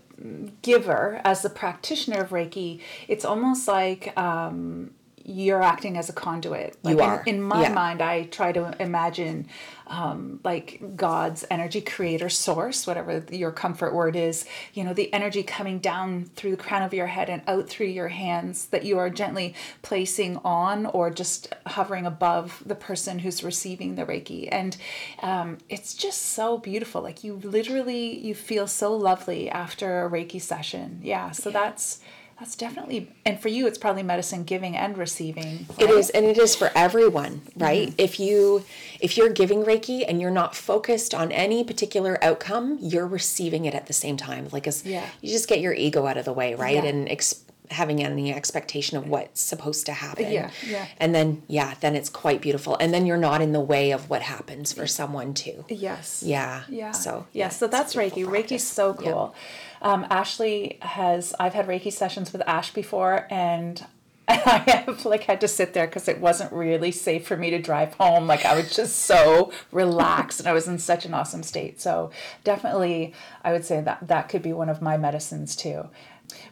giver, 0.63 1.21
as 1.25 1.43
the 1.43 1.51
practitioner 1.51 2.21
of 2.21 2.31
Reiki, 2.31 2.81
it's 3.09 3.25
almost 3.25 3.67
like 3.67 4.17
um, 4.19 4.91
you're 5.25 5.63
acting 5.63 5.97
as 5.97 6.09
a 6.09 6.13
conduit. 6.13 6.77
Like 6.83 6.97
You 6.97 7.03
in- 7.03 7.09
are, 7.09 7.23
In, 7.27 7.43
my 7.43 7.63
yeah. 7.63 7.73
mind, 7.73 8.03
I 8.03 8.25
try 8.25 8.53
to 8.53 8.75
imagine 8.81 9.49
um, 9.87 10.41
like 10.45 10.81
God's 10.97 11.45
energy 11.51 11.81
creator 11.81 12.29
source, 12.29 12.87
whatever 12.87 13.25
your 13.31 13.51
comfort 13.51 13.95
word 13.95 14.17
is. 14.17 14.45
You 14.75 14.85
know, 14.85 14.93
the 14.95 15.13
energy 15.13 15.43
coming 15.43 15.79
down 15.79 16.25
through 16.37 16.53
the 16.53 16.63
crown 16.63 16.83
of 16.83 16.93
your 16.93 17.07
head 17.07 17.31
and 17.31 17.43
out 17.47 17.69
through 17.69 17.87
your 17.87 18.09
hands 18.09 18.67
that 18.67 18.85
you 18.85 18.99
are 18.99 19.11
gently 19.11 19.55
placing 19.83 20.37
on 20.39 20.87
or 20.87 21.11
just 21.11 21.55
hovering 21.67 22.07
above 22.07 22.63
the 22.65 22.75
person 22.75 23.19
who's 23.21 23.43
receiving 23.43 23.95
the 23.95 24.05
Reiki. 24.05 24.49
And 24.53 24.77
um, 25.23 25.59
it's 25.69 25.95
just 25.95 26.21
so 26.21 26.59
beautiful. 26.59 27.03
Like 27.03 27.25
you 27.25 27.41
literally, 27.43 28.19
you 28.19 28.35
feel 28.35 28.67
so 28.67 28.95
lovely 28.95 29.49
after 29.51 30.05
a 30.05 30.11
Reiki 30.11 30.41
session. 30.41 31.01
Yeah. 31.03 31.31
So 31.31 31.51
that's. 31.51 32.01
That's 32.39 32.57
definitely, 32.57 33.11
and 33.25 33.39
for 33.41 33.49
you, 33.49 33.67
it's 33.67 33.79
probably 33.79 34.03
medicine 34.03 34.43
giving 34.45 34.77
and 34.77 34.99
receiving. 34.99 35.67
It 35.79 35.85
right? 35.87 35.95
is, 35.95 36.11
and 36.11 36.27
it 36.27 36.37
is 36.37 36.57
for 36.57 36.71
everyone, 36.75 37.43
right? 37.57 37.89
Mm-hmm. 37.89 37.95
If 37.99 38.19
you 38.19 38.65
if 39.01 39.17
you're 39.17 39.31
giving 39.31 39.63
Reiki 39.65 40.05
and 40.07 40.21
you're 40.21 40.31
not 40.33 40.55
focused 40.57 41.15
on 41.15 41.31
any 41.31 41.63
particular 41.63 42.19
outcome, 42.23 42.79
you're 42.81 43.07
receiving 43.07 43.67
it 43.67 43.75
at 43.75 43.87
the 43.87 43.93
same 43.93 44.17
time. 44.17 44.49
Like 44.51 44.67
as 44.67 44.85
Yeah. 44.85 45.07
you 45.21 45.31
just 45.31 45.49
get 45.49 45.61
your 45.61 45.75
ego 45.75 46.07
out 46.07 46.17
of 46.17 46.25
the 46.25 46.33
way, 46.33 46.55
right? 46.55 46.75
Yeah. 46.83 46.85
And 46.91 47.09
ex- 47.09 47.44
having 47.71 48.03
any 48.03 48.33
expectation 48.33 48.97
of 48.99 49.09
what's 49.09 49.41
supposed 49.41 49.87
to 49.87 49.93
happen. 49.93 50.31
Yeah, 50.31 50.51
yeah. 50.67 50.87
And 50.99 51.15
then 51.15 51.43
yeah, 51.49 51.75
then 51.81 51.97
it's 51.97 52.11
quite 52.11 52.41
beautiful. 52.43 52.77
And 52.79 52.93
then 52.93 53.07
you're 53.07 53.17
not 53.17 53.41
in 53.41 53.53
the 53.53 53.61
way 53.61 53.91
of 53.91 54.11
what 54.11 54.23
happens 54.23 54.73
for 54.73 54.87
someone 54.87 55.33
too. 55.35 55.65
Yes. 55.69 56.23
Yeah. 56.25 56.65
Yeah. 56.69 56.91
So 56.93 57.27
yeah. 57.33 57.49
So 57.49 57.67
that's 57.67 57.95
Reiki. 57.95 58.15
beautiful 58.17 58.35
Reiki's 58.35 58.49
practice. 58.49 58.65
so 58.69 58.97
Yeah. 59.01 59.11
cool. 59.13 59.35
Um, 59.83 60.07
Ashley 60.11 60.79
has. 60.83 61.35
I've 61.41 61.55
had 61.55 61.67
Reiki 61.67 61.93
sessions 61.93 62.33
with 62.33 62.43
Ash 62.47 62.73
before, 62.73 63.27
and 63.31 63.85
I 64.29 64.83
have 64.87 65.05
like 65.05 65.25
had 65.25 65.41
to 65.43 65.49
sit 65.49 65.75
there 65.75 65.87
because 65.87 66.09
it 66.09 66.19
wasn't 66.21 66.51
really 66.53 66.91
safe 66.91 67.27
for 67.27 67.37
me 67.37 67.51
to 67.51 67.59
drive 67.59 67.93
home. 67.95 68.27
Like 68.27 68.45
I 68.47 68.55
was 68.57 68.75
just 68.75 68.97
so 69.01 69.53
relaxed, 69.73 70.39
and 70.41 70.49
I 70.49 70.53
was 70.55 70.67
in 70.69 70.79
such 70.79 71.05
an 71.05 71.13
awesome 71.13 71.43
state. 71.43 71.81
So 71.81 72.11
definitely, 72.45 73.13
I 73.43 73.53
would 73.53 73.65
say 73.67 73.81
that 73.83 74.07
that 74.09 74.29
could 74.31 74.43
be 74.43 74.53
one 74.55 74.69
of 74.71 74.81
my 74.81 74.97
medicines 74.97 75.55
too. 75.57 75.89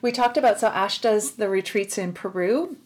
We 0.01 0.13
talked 0.13 0.37
about 0.37 0.61
so 0.61 0.69
Ash 0.69 1.01
does 1.01 1.33
the 1.33 1.49
retreats 1.49 1.99
in 1.99 2.13
Peru 2.13 2.77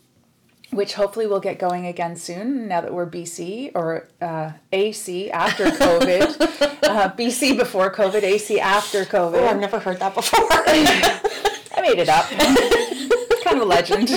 which 0.70 0.94
hopefully 0.94 1.26
will 1.26 1.40
get 1.40 1.58
going 1.58 1.86
again 1.86 2.16
soon 2.16 2.68
now 2.68 2.80
that 2.80 2.92
we're 2.92 3.08
BC 3.08 3.70
or 3.74 4.08
uh, 4.20 4.52
AC 4.72 5.30
after 5.44 5.66
COVID. 5.66 6.40
uh, 6.82 7.12
BC 7.14 7.56
before 7.56 7.92
COVID, 7.92 8.22
AC 8.22 8.60
after 8.60 9.04
COVID. 9.04 9.40
Oh, 9.40 9.46
I've 9.46 9.60
never 9.60 9.78
heard 9.78 9.98
that 10.00 10.14
before. 10.14 10.40
I 10.50 11.80
made 11.80 11.98
it 11.98 12.08
up. 12.08 12.26
It's 12.30 13.44
kind 13.44 13.56
of 13.58 13.62
a 13.62 13.66
legend. 13.66 14.10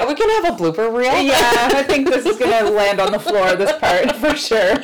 Are 0.00 0.06
we 0.08 0.14
gonna 0.14 0.32
have 0.42 0.54
a 0.54 0.56
blooper 0.56 0.92
reel? 0.96 1.20
yeah, 1.20 1.68
I 1.74 1.82
think 1.82 2.08
this 2.08 2.24
is 2.24 2.38
going 2.38 2.50
to 2.64 2.70
land 2.70 3.00
on 3.00 3.12
the 3.12 3.18
floor, 3.18 3.54
this 3.54 3.76
part, 3.78 4.16
for 4.16 4.34
sure. 4.34 4.76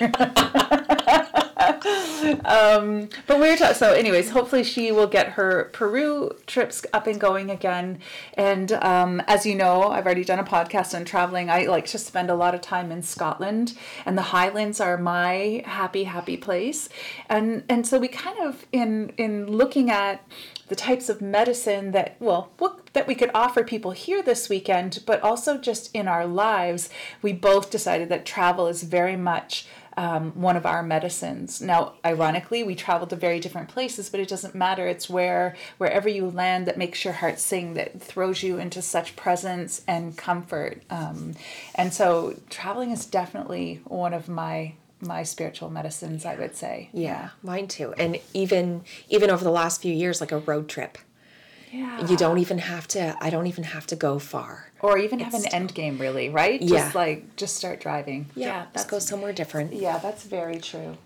um, 2.44 3.08
but 3.26 3.40
we 3.40 3.50
were 3.50 3.56
talking, 3.56 3.74
so 3.74 3.92
anyways, 3.92 4.30
hopefully 4.30 4.62
she 4.62 4.92
will 4.92 5.06
get 5.06 5.30
her 5.30 5.70
Peru 5.72 6.30
trips 6.46 6.84
up 6.92 7.06
and 7.06 7.20
going 7.20 7.50
again. 7.50 7.98
And 8.34 8.72
um, 8.72 9.20
as 9.26 9.44
you 9.44 9.54
know, 9.54 9.90
I've 9.90 10.06
already 10.06 10.24
done 10.24 10.38
a 10.38 10.44
podcast 10.44 10.94
on 10.94 11.04
traveling. 11.04 11.50
I 11.50 11.64
like 11.66 11.86
to 11.86 11.98
spend 11.98 12.30
a 12.30 12.34
lot 12.34 12.54
of 12.54 12.60
time 12.60 12.92
in 12.92 13.02
Scotland, 13.02 13.76
and 14.04 14.16
the 14.16 14.22
Highlands 14.22 14.80
are 14.80 14.96
my 14.96 15.62
happy, 15.66 16.04
happy 16.04 16.36
place. 16.36 16.88
And 17.28 17.64
and 17.68 17.86
so 17.86 17.98
we 17.98 18.08
kind 18.08 18.38
of 18.38 18.66
in 18.72 19.12
in 19.16 19.46
looking 19.46 19.90
at 19.90 20.24
the 20.68 20.76
types 20.76 21.08
of 21.08 21.20
medicine 21.20 21.92
that 21.92 22.16
well 22.18 22.50
what 22.58 22.86
that 22.92 23.06
we 23.06 23.14
could 23.14 23.30
offer 23.34 23.62
people 23.62 23.92
here 23.92 24.22
this 24.22 24.48
weekend 24.48 25.00
but 25.06 25.22
also 25.22 25.58
just 25.58 25.94
in 25.94 26.08
our 26.08 26.26
lives 26.26 26.90
we 27.22 27.32
both 27.32 27.70
decided 27.70 28.08
that 28.08 28.26
travel 28.26 28.66
is 28.66 28.82
very 28.82 29.16
much 29.16 29.66
um, 29.96 30.32
one 30.32 30.56
of 30.56 30.66
our 30.66 30.82
medicines. 30.82 31.60
Now 31.60 31.94
ironically 32.04 32.62
we 32.62 32.74
travel 32.74 33.06
to 33.08 33.16
very 33.16 33.40
different 33.40 33.68
places 33.68 34.10
but 34.10 34.20
it 34.20 34.28
doesn't 34.28 34.54
matter. 34.54 34.86
It's 34.86 35.08
where 35.08 35.56
wherever 35.78 36.08
you 36.08 36.30
land 36.30 36.66
that 36.66 36.76
makes 36.76 37.04
your 37.04 37.14
heart 37.14 37.38
sing 37.38 37.74
that 37.74 38.00
throws 38.00 38.42
you 38.42 38.58
into 38.58 38.82
such 38.82 39.16
presence 39.16 39.82
and 39.86 40.16
comfort. 40.16 40.82
Um, 40.90 41.34
and 41.74 41.92
so 41.92 42.38
traveling 42.50 42.90
is 42.90 43.06
definitely 43.06 43.80
one 43.84 44.14
of 44.14 44.28
my 44.28 44.74
my 44.98 45.22
spiritual 45.22 45.68
medicines 45.68 46.24
i 46.24 46.34
would 46.36 46.56
say. 46.56 46.88
Yeah, 46.92 47.30
mine 47.42 47.68
too. 47.68 47.92
And 47.98 48.18
even 48.32 48.82
even 49.08 49.30
over 49.30 49.44
the 49.44 49.50
last 49.50 49.82
few 49.82 49.92
years, 49.92 50.20
like 50.20 50.32
a 50.32 50.38
road 50.38 50.68
trip. 50.68 50.98
Yeah 51.76 52.06
You 52.06 52.16
don't 52.16 52.38
even 52.38 52.58
have 52.58 52.86
to. 52.88 53.16
I 53.20 53.28
don't 53.30 53.46
even 53.46 53.64
have 53.64 53.86
to 53.88 53.96
go 53.96 54.18
far. 54.18 54.70
or 54.80 54.98
even 54.98 55.18
have 55.20 55.34
an 55.34 55.44
It's 55.44 55.54
end 55.54 55.74
game 55.74 55.96
really 55.98 56.28
right 56.28 56.60
Yeah. 56.60 56.76
just 56.84 56.94
like 56.94 57.18
just 57.36 57.56
start 57.56 57.80
driving 57.80 58.20
Yeah, 58.34 58.64
that's 58.72 58.76
let's 58.76 58.90
go 58.90 58.98
somewhere 58.98 59.32
different. 59.32 59.72
yeah 59.72 59.98
that's 59.98 60.24
very 60.24 60.58
true 60.70 60.96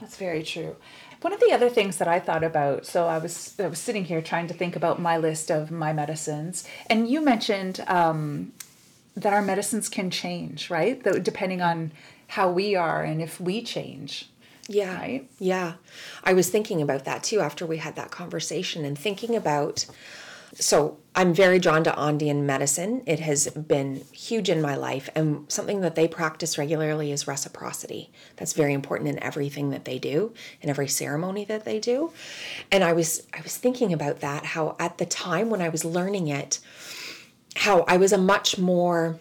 that's 0.00 0.16
very 0.16 0.42
true 0.42 0.76
one 1.22 1.32
of 1.34 1.40
the 1.40 1.52
other 1.52 1.68
things 1.68 1.94
that 1.98 2.08
i 2.08 2.18
thought 2.26 2.42
about 2.52 2.86
so 2.86 3.06
i 3.06 3.18
was 3.18 3.54
i 3.60 3.66
was 3.66 3.78
sitting 3.78 4.04
here 4.10 4.22
trying 4.22 4.46
to 4.48 4.54
think 4.54 4.74
about 4.80 4.98
my 5.10 5.16
list 5.28 5.50
of 5.50 5.70
my 5.70 5.92
medicines 5.92 6.64
and 6.90 7.08
you 7.12 7.20
mentioned 7.20 7.76
um 7.86 8.52
that 9.16 9.32
our 9.32 9.42
medicines 9.42 9.88
can 9.88 10.08
change, 10.10 10.70
right? 10.70 11.02
That 11.02 11.24
depending 11.24 11.60
on 11.60 11.90
how 12.28 12.46
we 12.50 12.76
are 12.76 13.02
and 13.02 13.20
if 13.20 13.40
we 13.40 13.60
change. 13.60 14.30
Yeah. 14.70 14.96
Right? 14.98 15.30
Yeah. 15.38 15.74
I 16.22 16.32
was 16.32 16.48
thinking 16.48 16.80
about 16.80 17.04
that 17.04 17.24
too 17.24 17.40
after 17.40 17.66
we 17.66 17.78
had 17.78 17.96
that 17.96 18.12
conversation 18.12 18.84
and 18.84 18.96
thinking 18.96 19.34
about 19.34 19.84
so 20.54 20.98
I'm 21.14 21.32
very 21.32 21.58
drawn 21.58 21.84
to 21.84 21.96
Andean 21.98 22.44
medicine. 22.44 23.02
It 23.06 23.20
has 23.20 23.48
been 23.48 24.02
huge 24.12 24.48
in 24.48 24.60
my 24.60 24.74
life, 24.74 25.08
and 25.14 25.50
something 25.50 25.80
that 25.82 25.94
they 25.94 26.08
practice 26.08 26.58
regularly 26.58 27.12
is 27.12 27.28
reciprocity. 27.28 28.10
That's 28.36 28.52
very 28.52 28.74
important 28.74 29.10
in 29.10 29.22
everything 29.22 29.70
that 29.70 29.84
they 29.84 30.00
do, 30.00 30.34
in 30.60 30.68
every 30.68 30.88
ceremony 30.88 31.44
that 31.44 31.64
they 31.64 31.78
do. 31.78 32.12
And 32.72 32.82
I 32.82 32.92
was 32.92 33.26
I 33.32 33.40
was 33.42 33.56
thinking 33.56 33.92
about 33.92 34.20
that. 34.20 34.44
How 34.44 34.74
at 34.80 34.98
the 34.98 35.06
time 35.06 35.50
when 35.50 35.62
I 35.62 35.68
was 35.68 35.84
learning 35.84 36.26
it, 36.26 36.58
how 37.56 37.82
I 37.82 37.96
was 37.96 38.12
a 38.12 38.18
much 38.18 38.58
more 38.58 39.20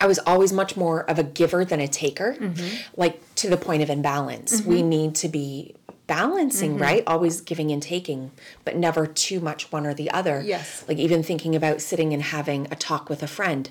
I 0.00 0.06
was 0.06 0.18
always 0.20 0.52
much 0.52 0.76
more 0.76 1.02
of 1.02 1.18
a 1.18 1.22
giver 1.22 1.64
than 1.64 1.80
a 1.80 1.88
taker, 1.88 2.36
mm-hmm. 2.38 2.76
like 2.96 3.22
to 3.36 3.48
the 3.48 3.56
point 3.56 3.82
of 3.82 3.90
imbalance. 3.90 4.62
We 4.62 4.78
mm-hmm. 4.78 4.88
need 4.88 5.14
to 5.16 5.28
be 5.28 5.74
balancing, 6.06 6.72
mm-hmm. 6.72 6.82
right? 6.82 7.02
Always 7.06 7.40
giving 7.40 7.70
and 7.70 7.82
taking, 7.82 8.32
but 8.64 8.76
never 8.76 9.06
too 9.06 9.38
much 9.38 9.70
one 9.70 9.86
or 9.86 9.94
the 9.94 10.10
other. 10.10 10.42
Yes. 10.44 10.84
Like 10.88 10.98
even 10.98 11.22
thinking 11.22 11.54
about 11.54 11.80
sitting 11.80 12.12
and 12.12 12.22
having 12.22 12.66
a 12.70 12.74
talk 12.74 13.08
with 13.08 13.22
a 13.22 13.28
friend. 13.28 13.70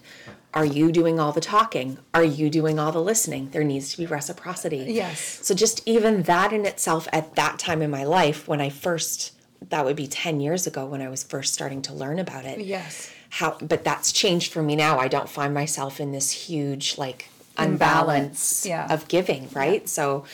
Are 0.54 0.66
you 0.66 0.92
doing 0.92 1.20
all 1.20 1.32
the 1.32 1.42
talking? 1.42 2.00
Are 2.14 2.24
you 2.24 2.50
doing 2.50 2.80
all 2.80 2.92
the 2.92 3.02
listening? 3.02 3.50
There 3.52 3.64
needs 3.64 3.92
to 3.92 3.98
be 3.98 4.06
reciprocity. 4.06 4.86
Yes. 4.88 5.46
So 5.46 5.54
just 5.54 5.82
even 5.86 6.24
that 6.24 6.54
in 6.54 6.66
itself 6.66 7.08
at 7.12 7.36
that 7.36 7.60
time 7.60 7.82
in 7.82 7.92
my 7.92 8.04
life 8.04 8.48
when 8.48 8.62
I 8.62 8.70
first 8.70 9.34
that 9.68 9.84
would 9.84 9.98
be 9.98 10.08
10 10.08 10.40
years 10.40 10.66
ago 10.66 10.86
when 10.86 11.02
I 11.02 11.10
was 11.10 11.22
first 11.22 11.54
starting 11.54 11.82
to 11.84 11.94
learn 11.94 12.18
about 12.18 12.46
it 12.46 12.62
Yes. 12.62 13.12
How 13.30 13.58
but 13.62 13.84
that's 13.84 14.12
changed 14.12 14.52
for 14.52 14.62
me 14.62 14.76
now. 14.76 15.00
I 15.00 15.08
don't 15.08 15.30
find 15.30 15.54
myself 15.54 16.00
in 16.00 16.12
this 16.12 16.32
huge 16.32 16.98
like 16.98 17.30
Imbalance, 17.58 18.66
unbalance 18.66 18.66
yeah. 18.66 18.94
of 18.94 19.08
giving 19.08 19.50
right? 19.54 19.88
So 19.88 20.26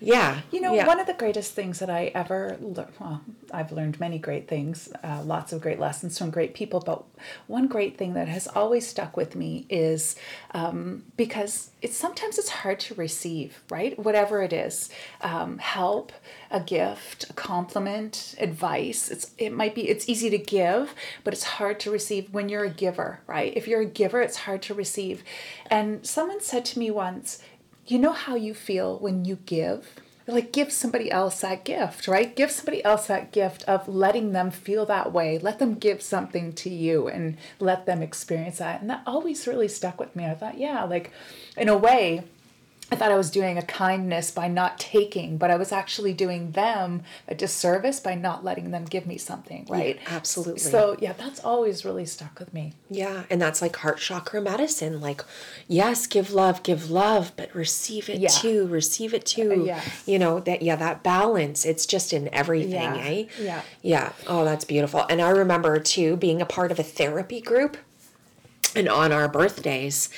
yeah 0.00 0.40
You 0.50 0.60
know, 0.60 0.74
yeah. 0.74 0.86
one 0.86 0.98
of 0.98 1.06
the 1.06 1.14
greatest 1.14 1.52
things 1.52 1.78
that 1.78 1.90
I 1.90 2.06
ever 2.14 2.56
learned, 2.60 2.92
well, 2.98 3.22
I've 3.52 3.72
learned 3.72 4.00
many 4.00 4.18
great 4.18 4.48
things, 4.48 4.88
uh, 5.04 5.22
lots 5.24 5.52
of 5.52 5.60
great 5.60 5.78
lessons 5.78 6.18
from 6.18 6.30
great 6.30 6.54
people, 6.54 6.80
but 6.80 7.04
one 7.46 7.66
great 7.66 7.98
thing 7.98 8.14
that 8.14 8.28
has 8.28 8.46
always 8.48 8.86
stuck 8.86 9.16
with 9.16 9.36
me 9.36 9.66
is 9.68 10.16
um, 10.52 11.04
because 11.16 11.70
it's 11.82 11.96
sometimes 11.96 12.38
it's 12.38 12.48
hard 12.48 12.80
to 12.80 12.94
receive, 12.94 13.62
right? 13.70 13.98
Whatever 13.98 14.42
it 14.42 14.52
is, 14.52 14.90
um, 15.20 15.58
help, 15.58 16.12
a 16.50 16.60
gift, 16.60 17.30
a 17.30 17.32
compliment, 17.32 18.34
advice. 18.38 19.10
It's 19.10 19.32
it 19.38 19.52
might 19.52 19.74
be 19.74 19.88
it's 19.88 20.08
easy 20.08 20.30
to 20.30 20.38
give, 20.38 20.94
but 21.24 21.32
it's 21.34 21.44
hard 21.44 21.80
to 21.80 21.90
receive 21.90 22.32
when 22.32 22.48
you're 22.48 22.64
a 22.64 22.70
giver, 22.70 23.20
right? 23.26 23.52
If 23.56 23.68
you're 23.68 23.82
a 23.82 23.86
giver, 23.86 24.20
it's 24.20 24.38
hard 24.38 24.62
to 24.62 24.74
receive. 24.74 25.22
And 25.70 26.06
someone 26.06 26.40
said 26.40 26.64
to 26.66 26.78
me 26.78 26.90
once, 26.90 27.40
you 27.90 27.98
know 27.98 28.12
how 28.12 28.34
you 28.34 28.54
feel 28.54 28.98
when 28.98 29.24
you 29.24 29.36
give? 29.46 29.96
Like 30.26 30.52
give 30.52 30.70
somebody 30.70 31.10
else 31.10 31.40
that 31.40 31.64
gift 31.64 32.06
right? 32.06 32.36
Give 32.36 32.50
somebody 32.50 32.84
else 32.84 33.08
that 33.08 33.32
gift 33.32 33.64
of 33.64 33.88
letting 33.88 34.32
them 34.32 34.50
feel 34.50 34.86
that 34.86 35.12
way. 35.12 35.38
Let 35.38 35.58
them 35.58 35.74
give 35.74 36.00
something 36.02 36.52
to 36.52 36.70
you 36.70 37.08
and 37.08 37.36
let 37.58 37.86
them 37.86 38.00
experience 38.00 38.58
that. 38.58 38.80
And 38.80 38.90
that 38.90 39.02
always 39.06 39.46
really 39.46 39.66
stuck 39.66 39.98
with 39.98 40.14
me. 40.14 40.26
I 40.26 40.34
thought 40.34 40.58
yeah 40.58 40.84
like 40.84 41.10
in 41.56 41.68
a 41.68 41.76
way 41.76 42.24
I 42.92 42.96
thought 42.96 43.12
I 43.12 43.16
was 43.16 43.30
doing 43.30 43.56
a 43.56 43.62
kindness 43.62 44.30
by 44.30 44.48
not 44.48 44.78
taking, 44.78 45.36
but 45.38 45.50
I 45.50 45.56
was 45.56 45.70
actually 45.72 46.12
doing 46.12 46.50
them 46.52 47.02
a 47.28 47.34
disservice 47.34 48.00
by 48.00 48.14
not 48.14 48.44
letting 48.44 48.70
them 48.72 48.84
give 48.84 49.06
me 49.06 49.16
something, 49.16 49.66
right? 49.70 49.98
absolutely. 50.08 50.58
So, 50.60 50.96
yeah, 51.00 51.12
that's 51.12 51.40
always 51.44 51.84
really 51.84 52.04
stuck 52.06 52.38
with 52.38 52.52
me. 52.52 52.74
yeah 52.90 53.22
and 53.30 53.40
that's 53.40 53.62
like 53.62 53.76
heart 53.76 53.98
chakra 53.98 54.40
medicine 54.40 55.00
like 55.00 55.22
yes 55.68 56.06
give 56.06 56.32
love 56.32 56.62
give 56.64 56.90
love 56.90 57.32
but 57.36 57.54
receive 57.54 58.08
it 58.08 58.18
Yeah. 58.18 58.28
too 58.28 58.66
receive 58.66 59.14
it 59.14 59.24
too 59.24 59.62
yes. 59.66 60.02
you 60.06 60.18
know 60.18 60.40
that 60.40 60.62
yeah 60.62 60.76
that 60.76 61.02
balance 61.02 61.64
it's 61.64 61.86
just 61.86 62.12
in 62.12 62.28
everything 62.34 62.72
Yeah. 62.72 63.04
eh 63.04 63.24
Yeah. 63.38 63.62
yeah 63.82 64.12
oh 64.26 64.44
that's 64.44 64.64
beautiful 64.64 65.04
and 65.08 65.20
i 65.22 65.30
remember 65.30 65.78
too 65.78 66.16
being 66.16 66.42
a 66.42 66.46
part 66.46 66.72
of 66.72 66.78
a 66.78 66.82
therapy 66.82 67.40
group 67.40 67.76
and 68.76 68.88
on 68.88 69.10
our 69.12 69.28
birthdays 69.28 70.08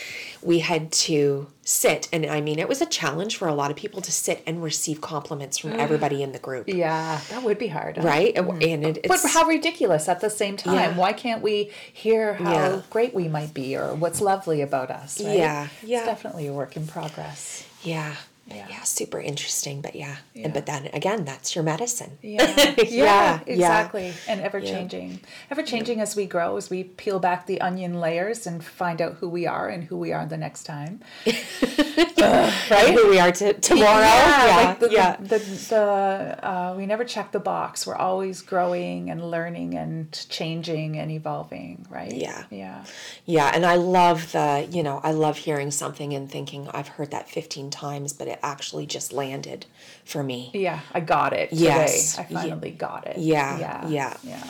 we 0.42 0.58
had 0.58 0.90
to 0.92 1.46
sit 1.62 2.08
and 2.12 2.26
i 2.26 2.40
mean 2.40 2.58
it 2.58 2.68
was 2.68 2.82
a 2.82 2.86
challenge 2.86 3.36
for 3.36 3.48
a 3.48 3.54
lot 3.54 3.70
of 3.70 3.76
people 3.76 4.00
to 4.02 4.10
sit 4.12 4.42
and 4.46 4.62
receive 4.62 5.00
compliments 5.00 5.56
from 5.56 5.70
mm. 5.70 5.78
everybody 5.78 6.22
in 6.22 6.32
the 6.32 6.38
group 6.38 6.68
Yeah, 6.68 7.20
that 7.30 7.42
would 7.42 7.58
be 7.58 7.68
hard. 7.68 7.96
huh? 7.96 8.02
right 8.02 8.36
and, 8.36 8.62
and 8.62 8.84
it, 8.98 9.06
But 9.08 9.20
how 9.26 9.46
ridiculous 9.46 10.08
at 10.08 10.20
the 10.20 10.30
same 10.30 10.56
time. 10.56 10.74
Yeah. 10.74 10.96
Why 10.96 11.12
can't 11.12 11.42
we 11.42 11.70
hear 11.92 12.34
how 12.34 12.52
Yeah. 12.52 12.82
great 12.90 13.14
we 13.14 13.28
might 13.28 13.54
be 13.54 13.76
or 13.76 13.94
what's 13.94 14.20
lovely 14.20 14.60
about 14.60 14.90
us? 14.90 15.20
Right? 15.22 15.38
Yeah, 15.38 15.68
yeah. 15.82 15.98
It's 15.98 16.06
definitely 16.06 16.46
a 16.48 16.52
work 16.52 16.76
in 16.76 16.86
progress. 16.86 17.64
yeah 17.82 18.16
Yeah. 18.46 18.66
yeah 18.68 18.82
super 18.82 19.20
interesting 19.20 19.80
but 19.80 19.94
yeah, 19.94 20.16
Yeah. 20.34 20.46
And, 20.46 20.54
but 20.54 20.66
then 20.66 20.88
again 20.92 21.24
that's 21.24 21.54
your 21.54 21.64
medicine 21.64 22.18
Yeah, 22.22 22.74
Yeah, 22.88 23.40
exactly. 23.46 24.12
And 24.28 24.40
ever 24.40 24.60
changing. 24.60 25.20
Ever 25.50 25.62
changing 25.62 26.00
as 26.00 26.16
we 26.16 26.26
grow, 26.26 26.56
as 26.56 26.68
we 26.68 26.84
peel 26.84 27.18
back 27.18 27.46
the 27.46 27.60
onion 27.60 28.00
layers 28.00 28.46
and 28.46 28.64
find 28.64 29.00
out 29.00 29.14
who 29.14 29.28
we 29.28 29.46
are 29.46 29.68
and 29.68 29.84
who 29.84 29.96
we 29.96 30.12
are 30.12 30.26
the 30.26 30.36
next 30.36 30.64
time. 30.64 31.00
right 31.26 32.94
who 32.94 33.10
we 33.10 33.18
are 33.18 33.32
to 33.32 33.52
tomorrow 33.54 34.00
Yeah, 34.00 34.46
yeah 34.46 34.56
like 34.56 34.80
the, 34.80 34.90
yeah 34.90 35.16
the, 35.16 35.38
the, 35.38 35.66
the 35.70 36.48
uh, 36.48 36.74
we 36.76 36.86
never 36.86 37.04
check 37.04 37.32
the 37.32 37.40
box. 37.40 37.86
We're 37.86 37.96
always 37.96 38.42
growing 38.42 39.10
and 39.10 39.30
learning 39.30 39.74
and 39.74 40.12
changing 40.28 40.98
and 40.98 41.10
evolving, 41.10 41.86
right? 41.90 42.12
Yeah. 42.12 42.44
Yeah. 42.50 42.84
Yeah, 43.24 43.50
and 43.54 43.64
I 43.64 43.76
love 43.76 44.32
the, 44.32 44.68
you 44.70 44.82
know, 44.82 45.00
I 45.02 45.12
love 45.12 45.36
hearing 45.38 45.70
something 45.70 46.12
and 46.14 46.30
thinking 46.30 46.68
I've 46.72 46.88
heard 46.88 47.10
that 47.10 47.28
15 47.28 47.70
times, 47.70 48.12
but 48.12 48.28
it 48.32 48.40
actually 48.42 48.86
just 48.86 49.12
landed 49.12 49.66
for 50.04 50.22
me. 50.22 50.50
Yeah, 50.54 50.80
I 50.92 51.00
got 51.00 51.32
it 51.32 51.50
today. 51.50 51.62
Yes. 51.64 52.18
I 52.18 52.24
finally 52.24 52.70
got 52.72 53.06
it. 53.06 53.18
Yeah, 53.18 53.58
Yeah. 53.58 53.88
yeah. 53.88 54.16
Yeah. 54.22 54.46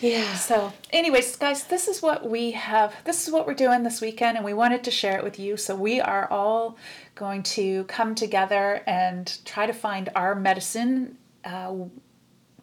Yeah. 0.00 0.34
So, 0.36 0.72
anyways, 0.90 1.36
guys, 1.36 1.64
this 1.64 1.86
is 1.86 2.00
what 2.00 2.28
we 2.28 2.52
have. 2.52 2.94
This 3.04 3.26
is 3.26 3.32
what 3.32 3.46
we're 3.46 3.54
doing 3.54 3.82
this 3.82 4.00
weekend, 4.00 4.36
and 4.36 4.44
we 4.44 4.54
wanted 4.54 4.82
to 4.84 4.90
share 4.90 5.18
it 5.18 5.24
with 5.24 5.38
you. 5.38 5.56
So, 5.58 5.76
we 5.76 6.00
are 6.00 6.26
all 6.30 6.78
going 7.14 7.42
to 7.42 7.84
come 7.84 8.14
together 8.14 8.82
and 8.86 9.38
try 9.44 9.66
to 9.66 9.74
find 9.74 10.08
our 10.16 10.34
medicine 10.34 11.18
uh, 11.44 11.74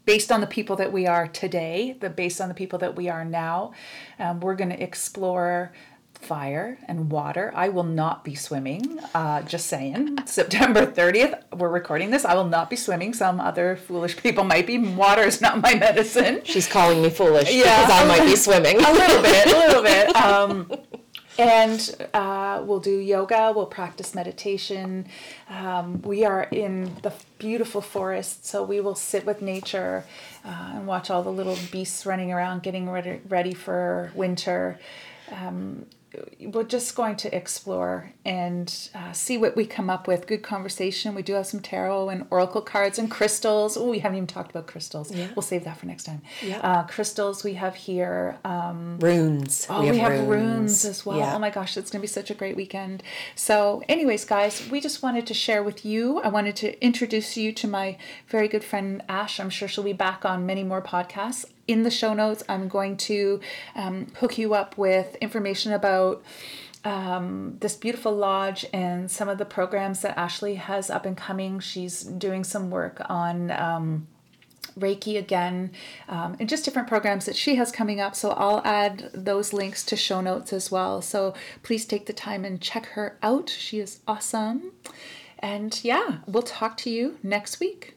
based 0.05 0.31
on 0.31 0.41
the 0.41 0.47
people 0.47 0.75
that 0.77 0.91
we 0.91 1.05
are 1.05 1.27
today, 1.27 1.95
the 1.99 2.09
based 2.09 2.41
on 2.41 2.47
the 2.47 2.55
people 2.55 2.79
that 2.79 2.95
we 2.95 3.07
are 3.07 3.23
now. 3.25 3.73
Um, 4.17 4.39
we're 4.39 4.55
going 4.55 4.71
to 4.71 4.81
explore 4.81 5.73
fire 6.17 6.77
and 6.87 7.09
water. 7.11 7.51
I 7.55 7.69
will 7.69 7.83
not 7.83 8.23
be 8.23 8.35
swimming. 8.35 8.99
Uh, 9.13 9.41
just 9.43 9.67
saying. 9.67 10.17
September 10.25 10.85
30th, 10.85 11.41
we're 11.55 11.69
recording 11.69 12.11
this. 12.11 12.25
I 12.25 12.33
will 12.35 12.47
not 12.47 12.69
be 12.69 12.75
swimming. 12.75 13.13
Some 13.13 13.39
other 13.39 13.75
foolish 13.75 14.17
people 14.17 14.43
might 14.43 14.67
be. 14.67 14.77
Water 14.77 15.23
is 15.23 15.41
not 15.41 15.61
my 15.61 15.75
medicine. 15.75 16.41
She's 16.43 16.67
calling 16.67 17.01
me 17.01 17.09
foolish 17.09 17.53
Yeah. 17.53 17.81
because 17.85 18.01
I 18.01 18.05
might 18.07 18.25
be 18.25 18.35
swimming. 18.47 18.77
A 18.77 18.91
little 18.91 19.21
bit, 19.21 19.47
a 19.47 19.57
little 19.57 19.83
bit. 19.83 20.15
Um, 20.27 20.71
and 21.39 22.09
uh, 22.15 22.63
we'll 22.65 22.79
do 22.79 22.97
yoga, 22.97 23.53
we'll 23.55 23.67
practice 23.67 24.15
meditation. 24.15 25.05
Um, 25.49 26.01
we 26.01 26.25
are 26.25 26.43
in 26.43 26.95
the 27.03 27.13
beautiful 27.37 27.79
forest, 27.81 28.45
so 28.45 28.63
we 28.63 28.81
will 28.81 28.95
sit 28.95 29.23
with 29.25 29.41
nature 29.41 30.03
uh, 30.43 30.71
and 30.73 30.87
watch 30.87 31.11
all 31.11 31.21
the 31.21 31.31
little 31.31 31.57
beasts 31.71 32.05
running 32.07 32.31
around, 32.33 32.63
getting 32.63 32.89
ready, 32.89 33.21
ready 33.29 33.53
for 33.53 34.11
winter. 34.15 34.79
Um, 35.31 35.85
we're 36.39 36.63
just 36.63 36.95
going 36.95 37.15
to 37.17 37.35
explore 37.35 38.11
and 38.25 38.89
uh, 38.95 39.11
see 39.11 39.37
what 39.37 39.55
we 39.55 39.65
come 39.65 39.89
up 39.89 40.07
with. 40.07 40.27
Good 40.27 40.41
conversation. 40.43 41.13
We 41.15 41.21
do 41.21 41.33
have 41.33 41.45
some 41.47 41.59
tarot 41.59 42.09
and 42.09 42.25
oracle 42.29 42.61
cards 42.61 42.97
and 42.97 43.09
crystals. 43.11 43.77
Oh, 43.77 43.89
we 43.89 43.99
haven't 43.99 44.17
even 44.17 44.27
talked 44.27 44.51
about 44.51 44.67
crystals. 44.67 45.11
Yeah. 45.11 45.27
We'll 45.35 45.43
save 45.43 45.63
that 45.65 45.77
for 45.77 45.85
next 45.85 46.03
time. 46.03 46.21
Yeah. 46.41 46.59
Uh, 46.59 46.83
crystals 46.83 47.43
we 47.43 47.55
have 47.55 47.75
here. 47.75 48.37
Um, 48.45 48.99
runes. 48.99 49.67
Oh, 49.69 49.81
we 49.81 49.97
have, 49.97 50.27
runes. 50.27 50.85
as 50.85 51.05
well. 51.05 51.17
Yeah. 51.17 51.35
Oh 51.35 51.39
my 51.39 51.49
gosh, 51.49 51.77
it's 51.77 51.91
going 51.91 51.99
to 51.99 52.03
be 52.03 52.07
such 52.07 52.31
a 52.31 52.35
great 52.35 52.55
weekend. 52.55 53.03
So, 53.35 53.83
anyways, 53.89 54.25
guys, 54.25 54.67
we 54.69 54.79
just 54.79 55.03
wanted 55.03 55.27
to 55.27 55.33
share 55.33 55.63
with 55.63 55.85
you. 55.85 56.19
I 56.21 56.29
wanted 56.29 56.55
to 56.57 56.83
introduce 56.83 57.37
you 57.37 57.51
to 57.53 57.67
my 57.67 57.97
very 58.27 58.47
good 58.47 58.63
friend 58.63 59.03
Ash. 59.09 59.39
I'm 59.39 59.49
sure 59.49 59.67
she'll 59.67 59.83
be 59.83 59.93
back 59.93 60.25
on 60.25 60.45
many 60.45 60.63
more 60.63 60.81
podcasts. 60.81 61.45
In 61.67 61.83
the 61.83 61.91
show 61.91 62.13
notes, 62.13 62.43
I'm 62.47 62.69
going 62.69 62.95
to 62.97 63.41
um, 63.75 64.07
hook 64.15 64.37
you 64.37 64.53
up 64.53 64.77
with 64.77 65.15
information 65.17 65.73
about 65.73 66.23
um, 66.85 67.57
this 67.59 67.75
beautiful 67.75 68.15
lodge 68.15 68.65
and 68.71 69.11
some 69.11 69.27
of 69.27 69.37
the 69.37 69.45
programs 69.45 70.01
that 70.01 70.17
Ashley 70.17 70.55
has 70.55 70.89
up 70.89 71.05
and 71.05 71.17
coming. 71.17 71.59
She's 71.59 72.03
doing 72.03 72.43
some 72.43 72.69
work 72.69 73.01
on. 73.09 73.51
Um, 73.51 74.07
Reiki 74.77 75.17
again, 75.17 75.71
um, 76.07 76.37
and 76.39 76.47
just 76.47 76.63
different 76.63 76.87
programs 76.87 77.25
that 77.25 77.35
she 77.35 77.55
has 77.55 77.71
coming 77.71 77.99
up. 77.99 78.15
So 78.15 78.29
I'll 78.31 78.61
add 78.63 79.09
those 79.11 79.51
links 79.51 79.83
to 79.85 79.95
show 79.95 80.21
notes 80.21 80.53
as 80.53 80.69
well. 80.69 81.01
So 81.01 81.33
please 81.63 81.83
take 81.83 82.05
the 82.05 82.13
time 82.13 82.45
and 82.45 82.61
check 82.61 82.85
her 82.87 83.17
out. 83.23 83.49
She 83.49 83.79
is 83.79 84.01
awesome. 84.07 84.73
And 85.39 85.83
yeah, 85.83 86.19
we'll 86.27 86.43
talk 86.43 86.77
to 86.77 86.91
you 86.91 87.17
next 87.23 87.59
week. 87.59 87.96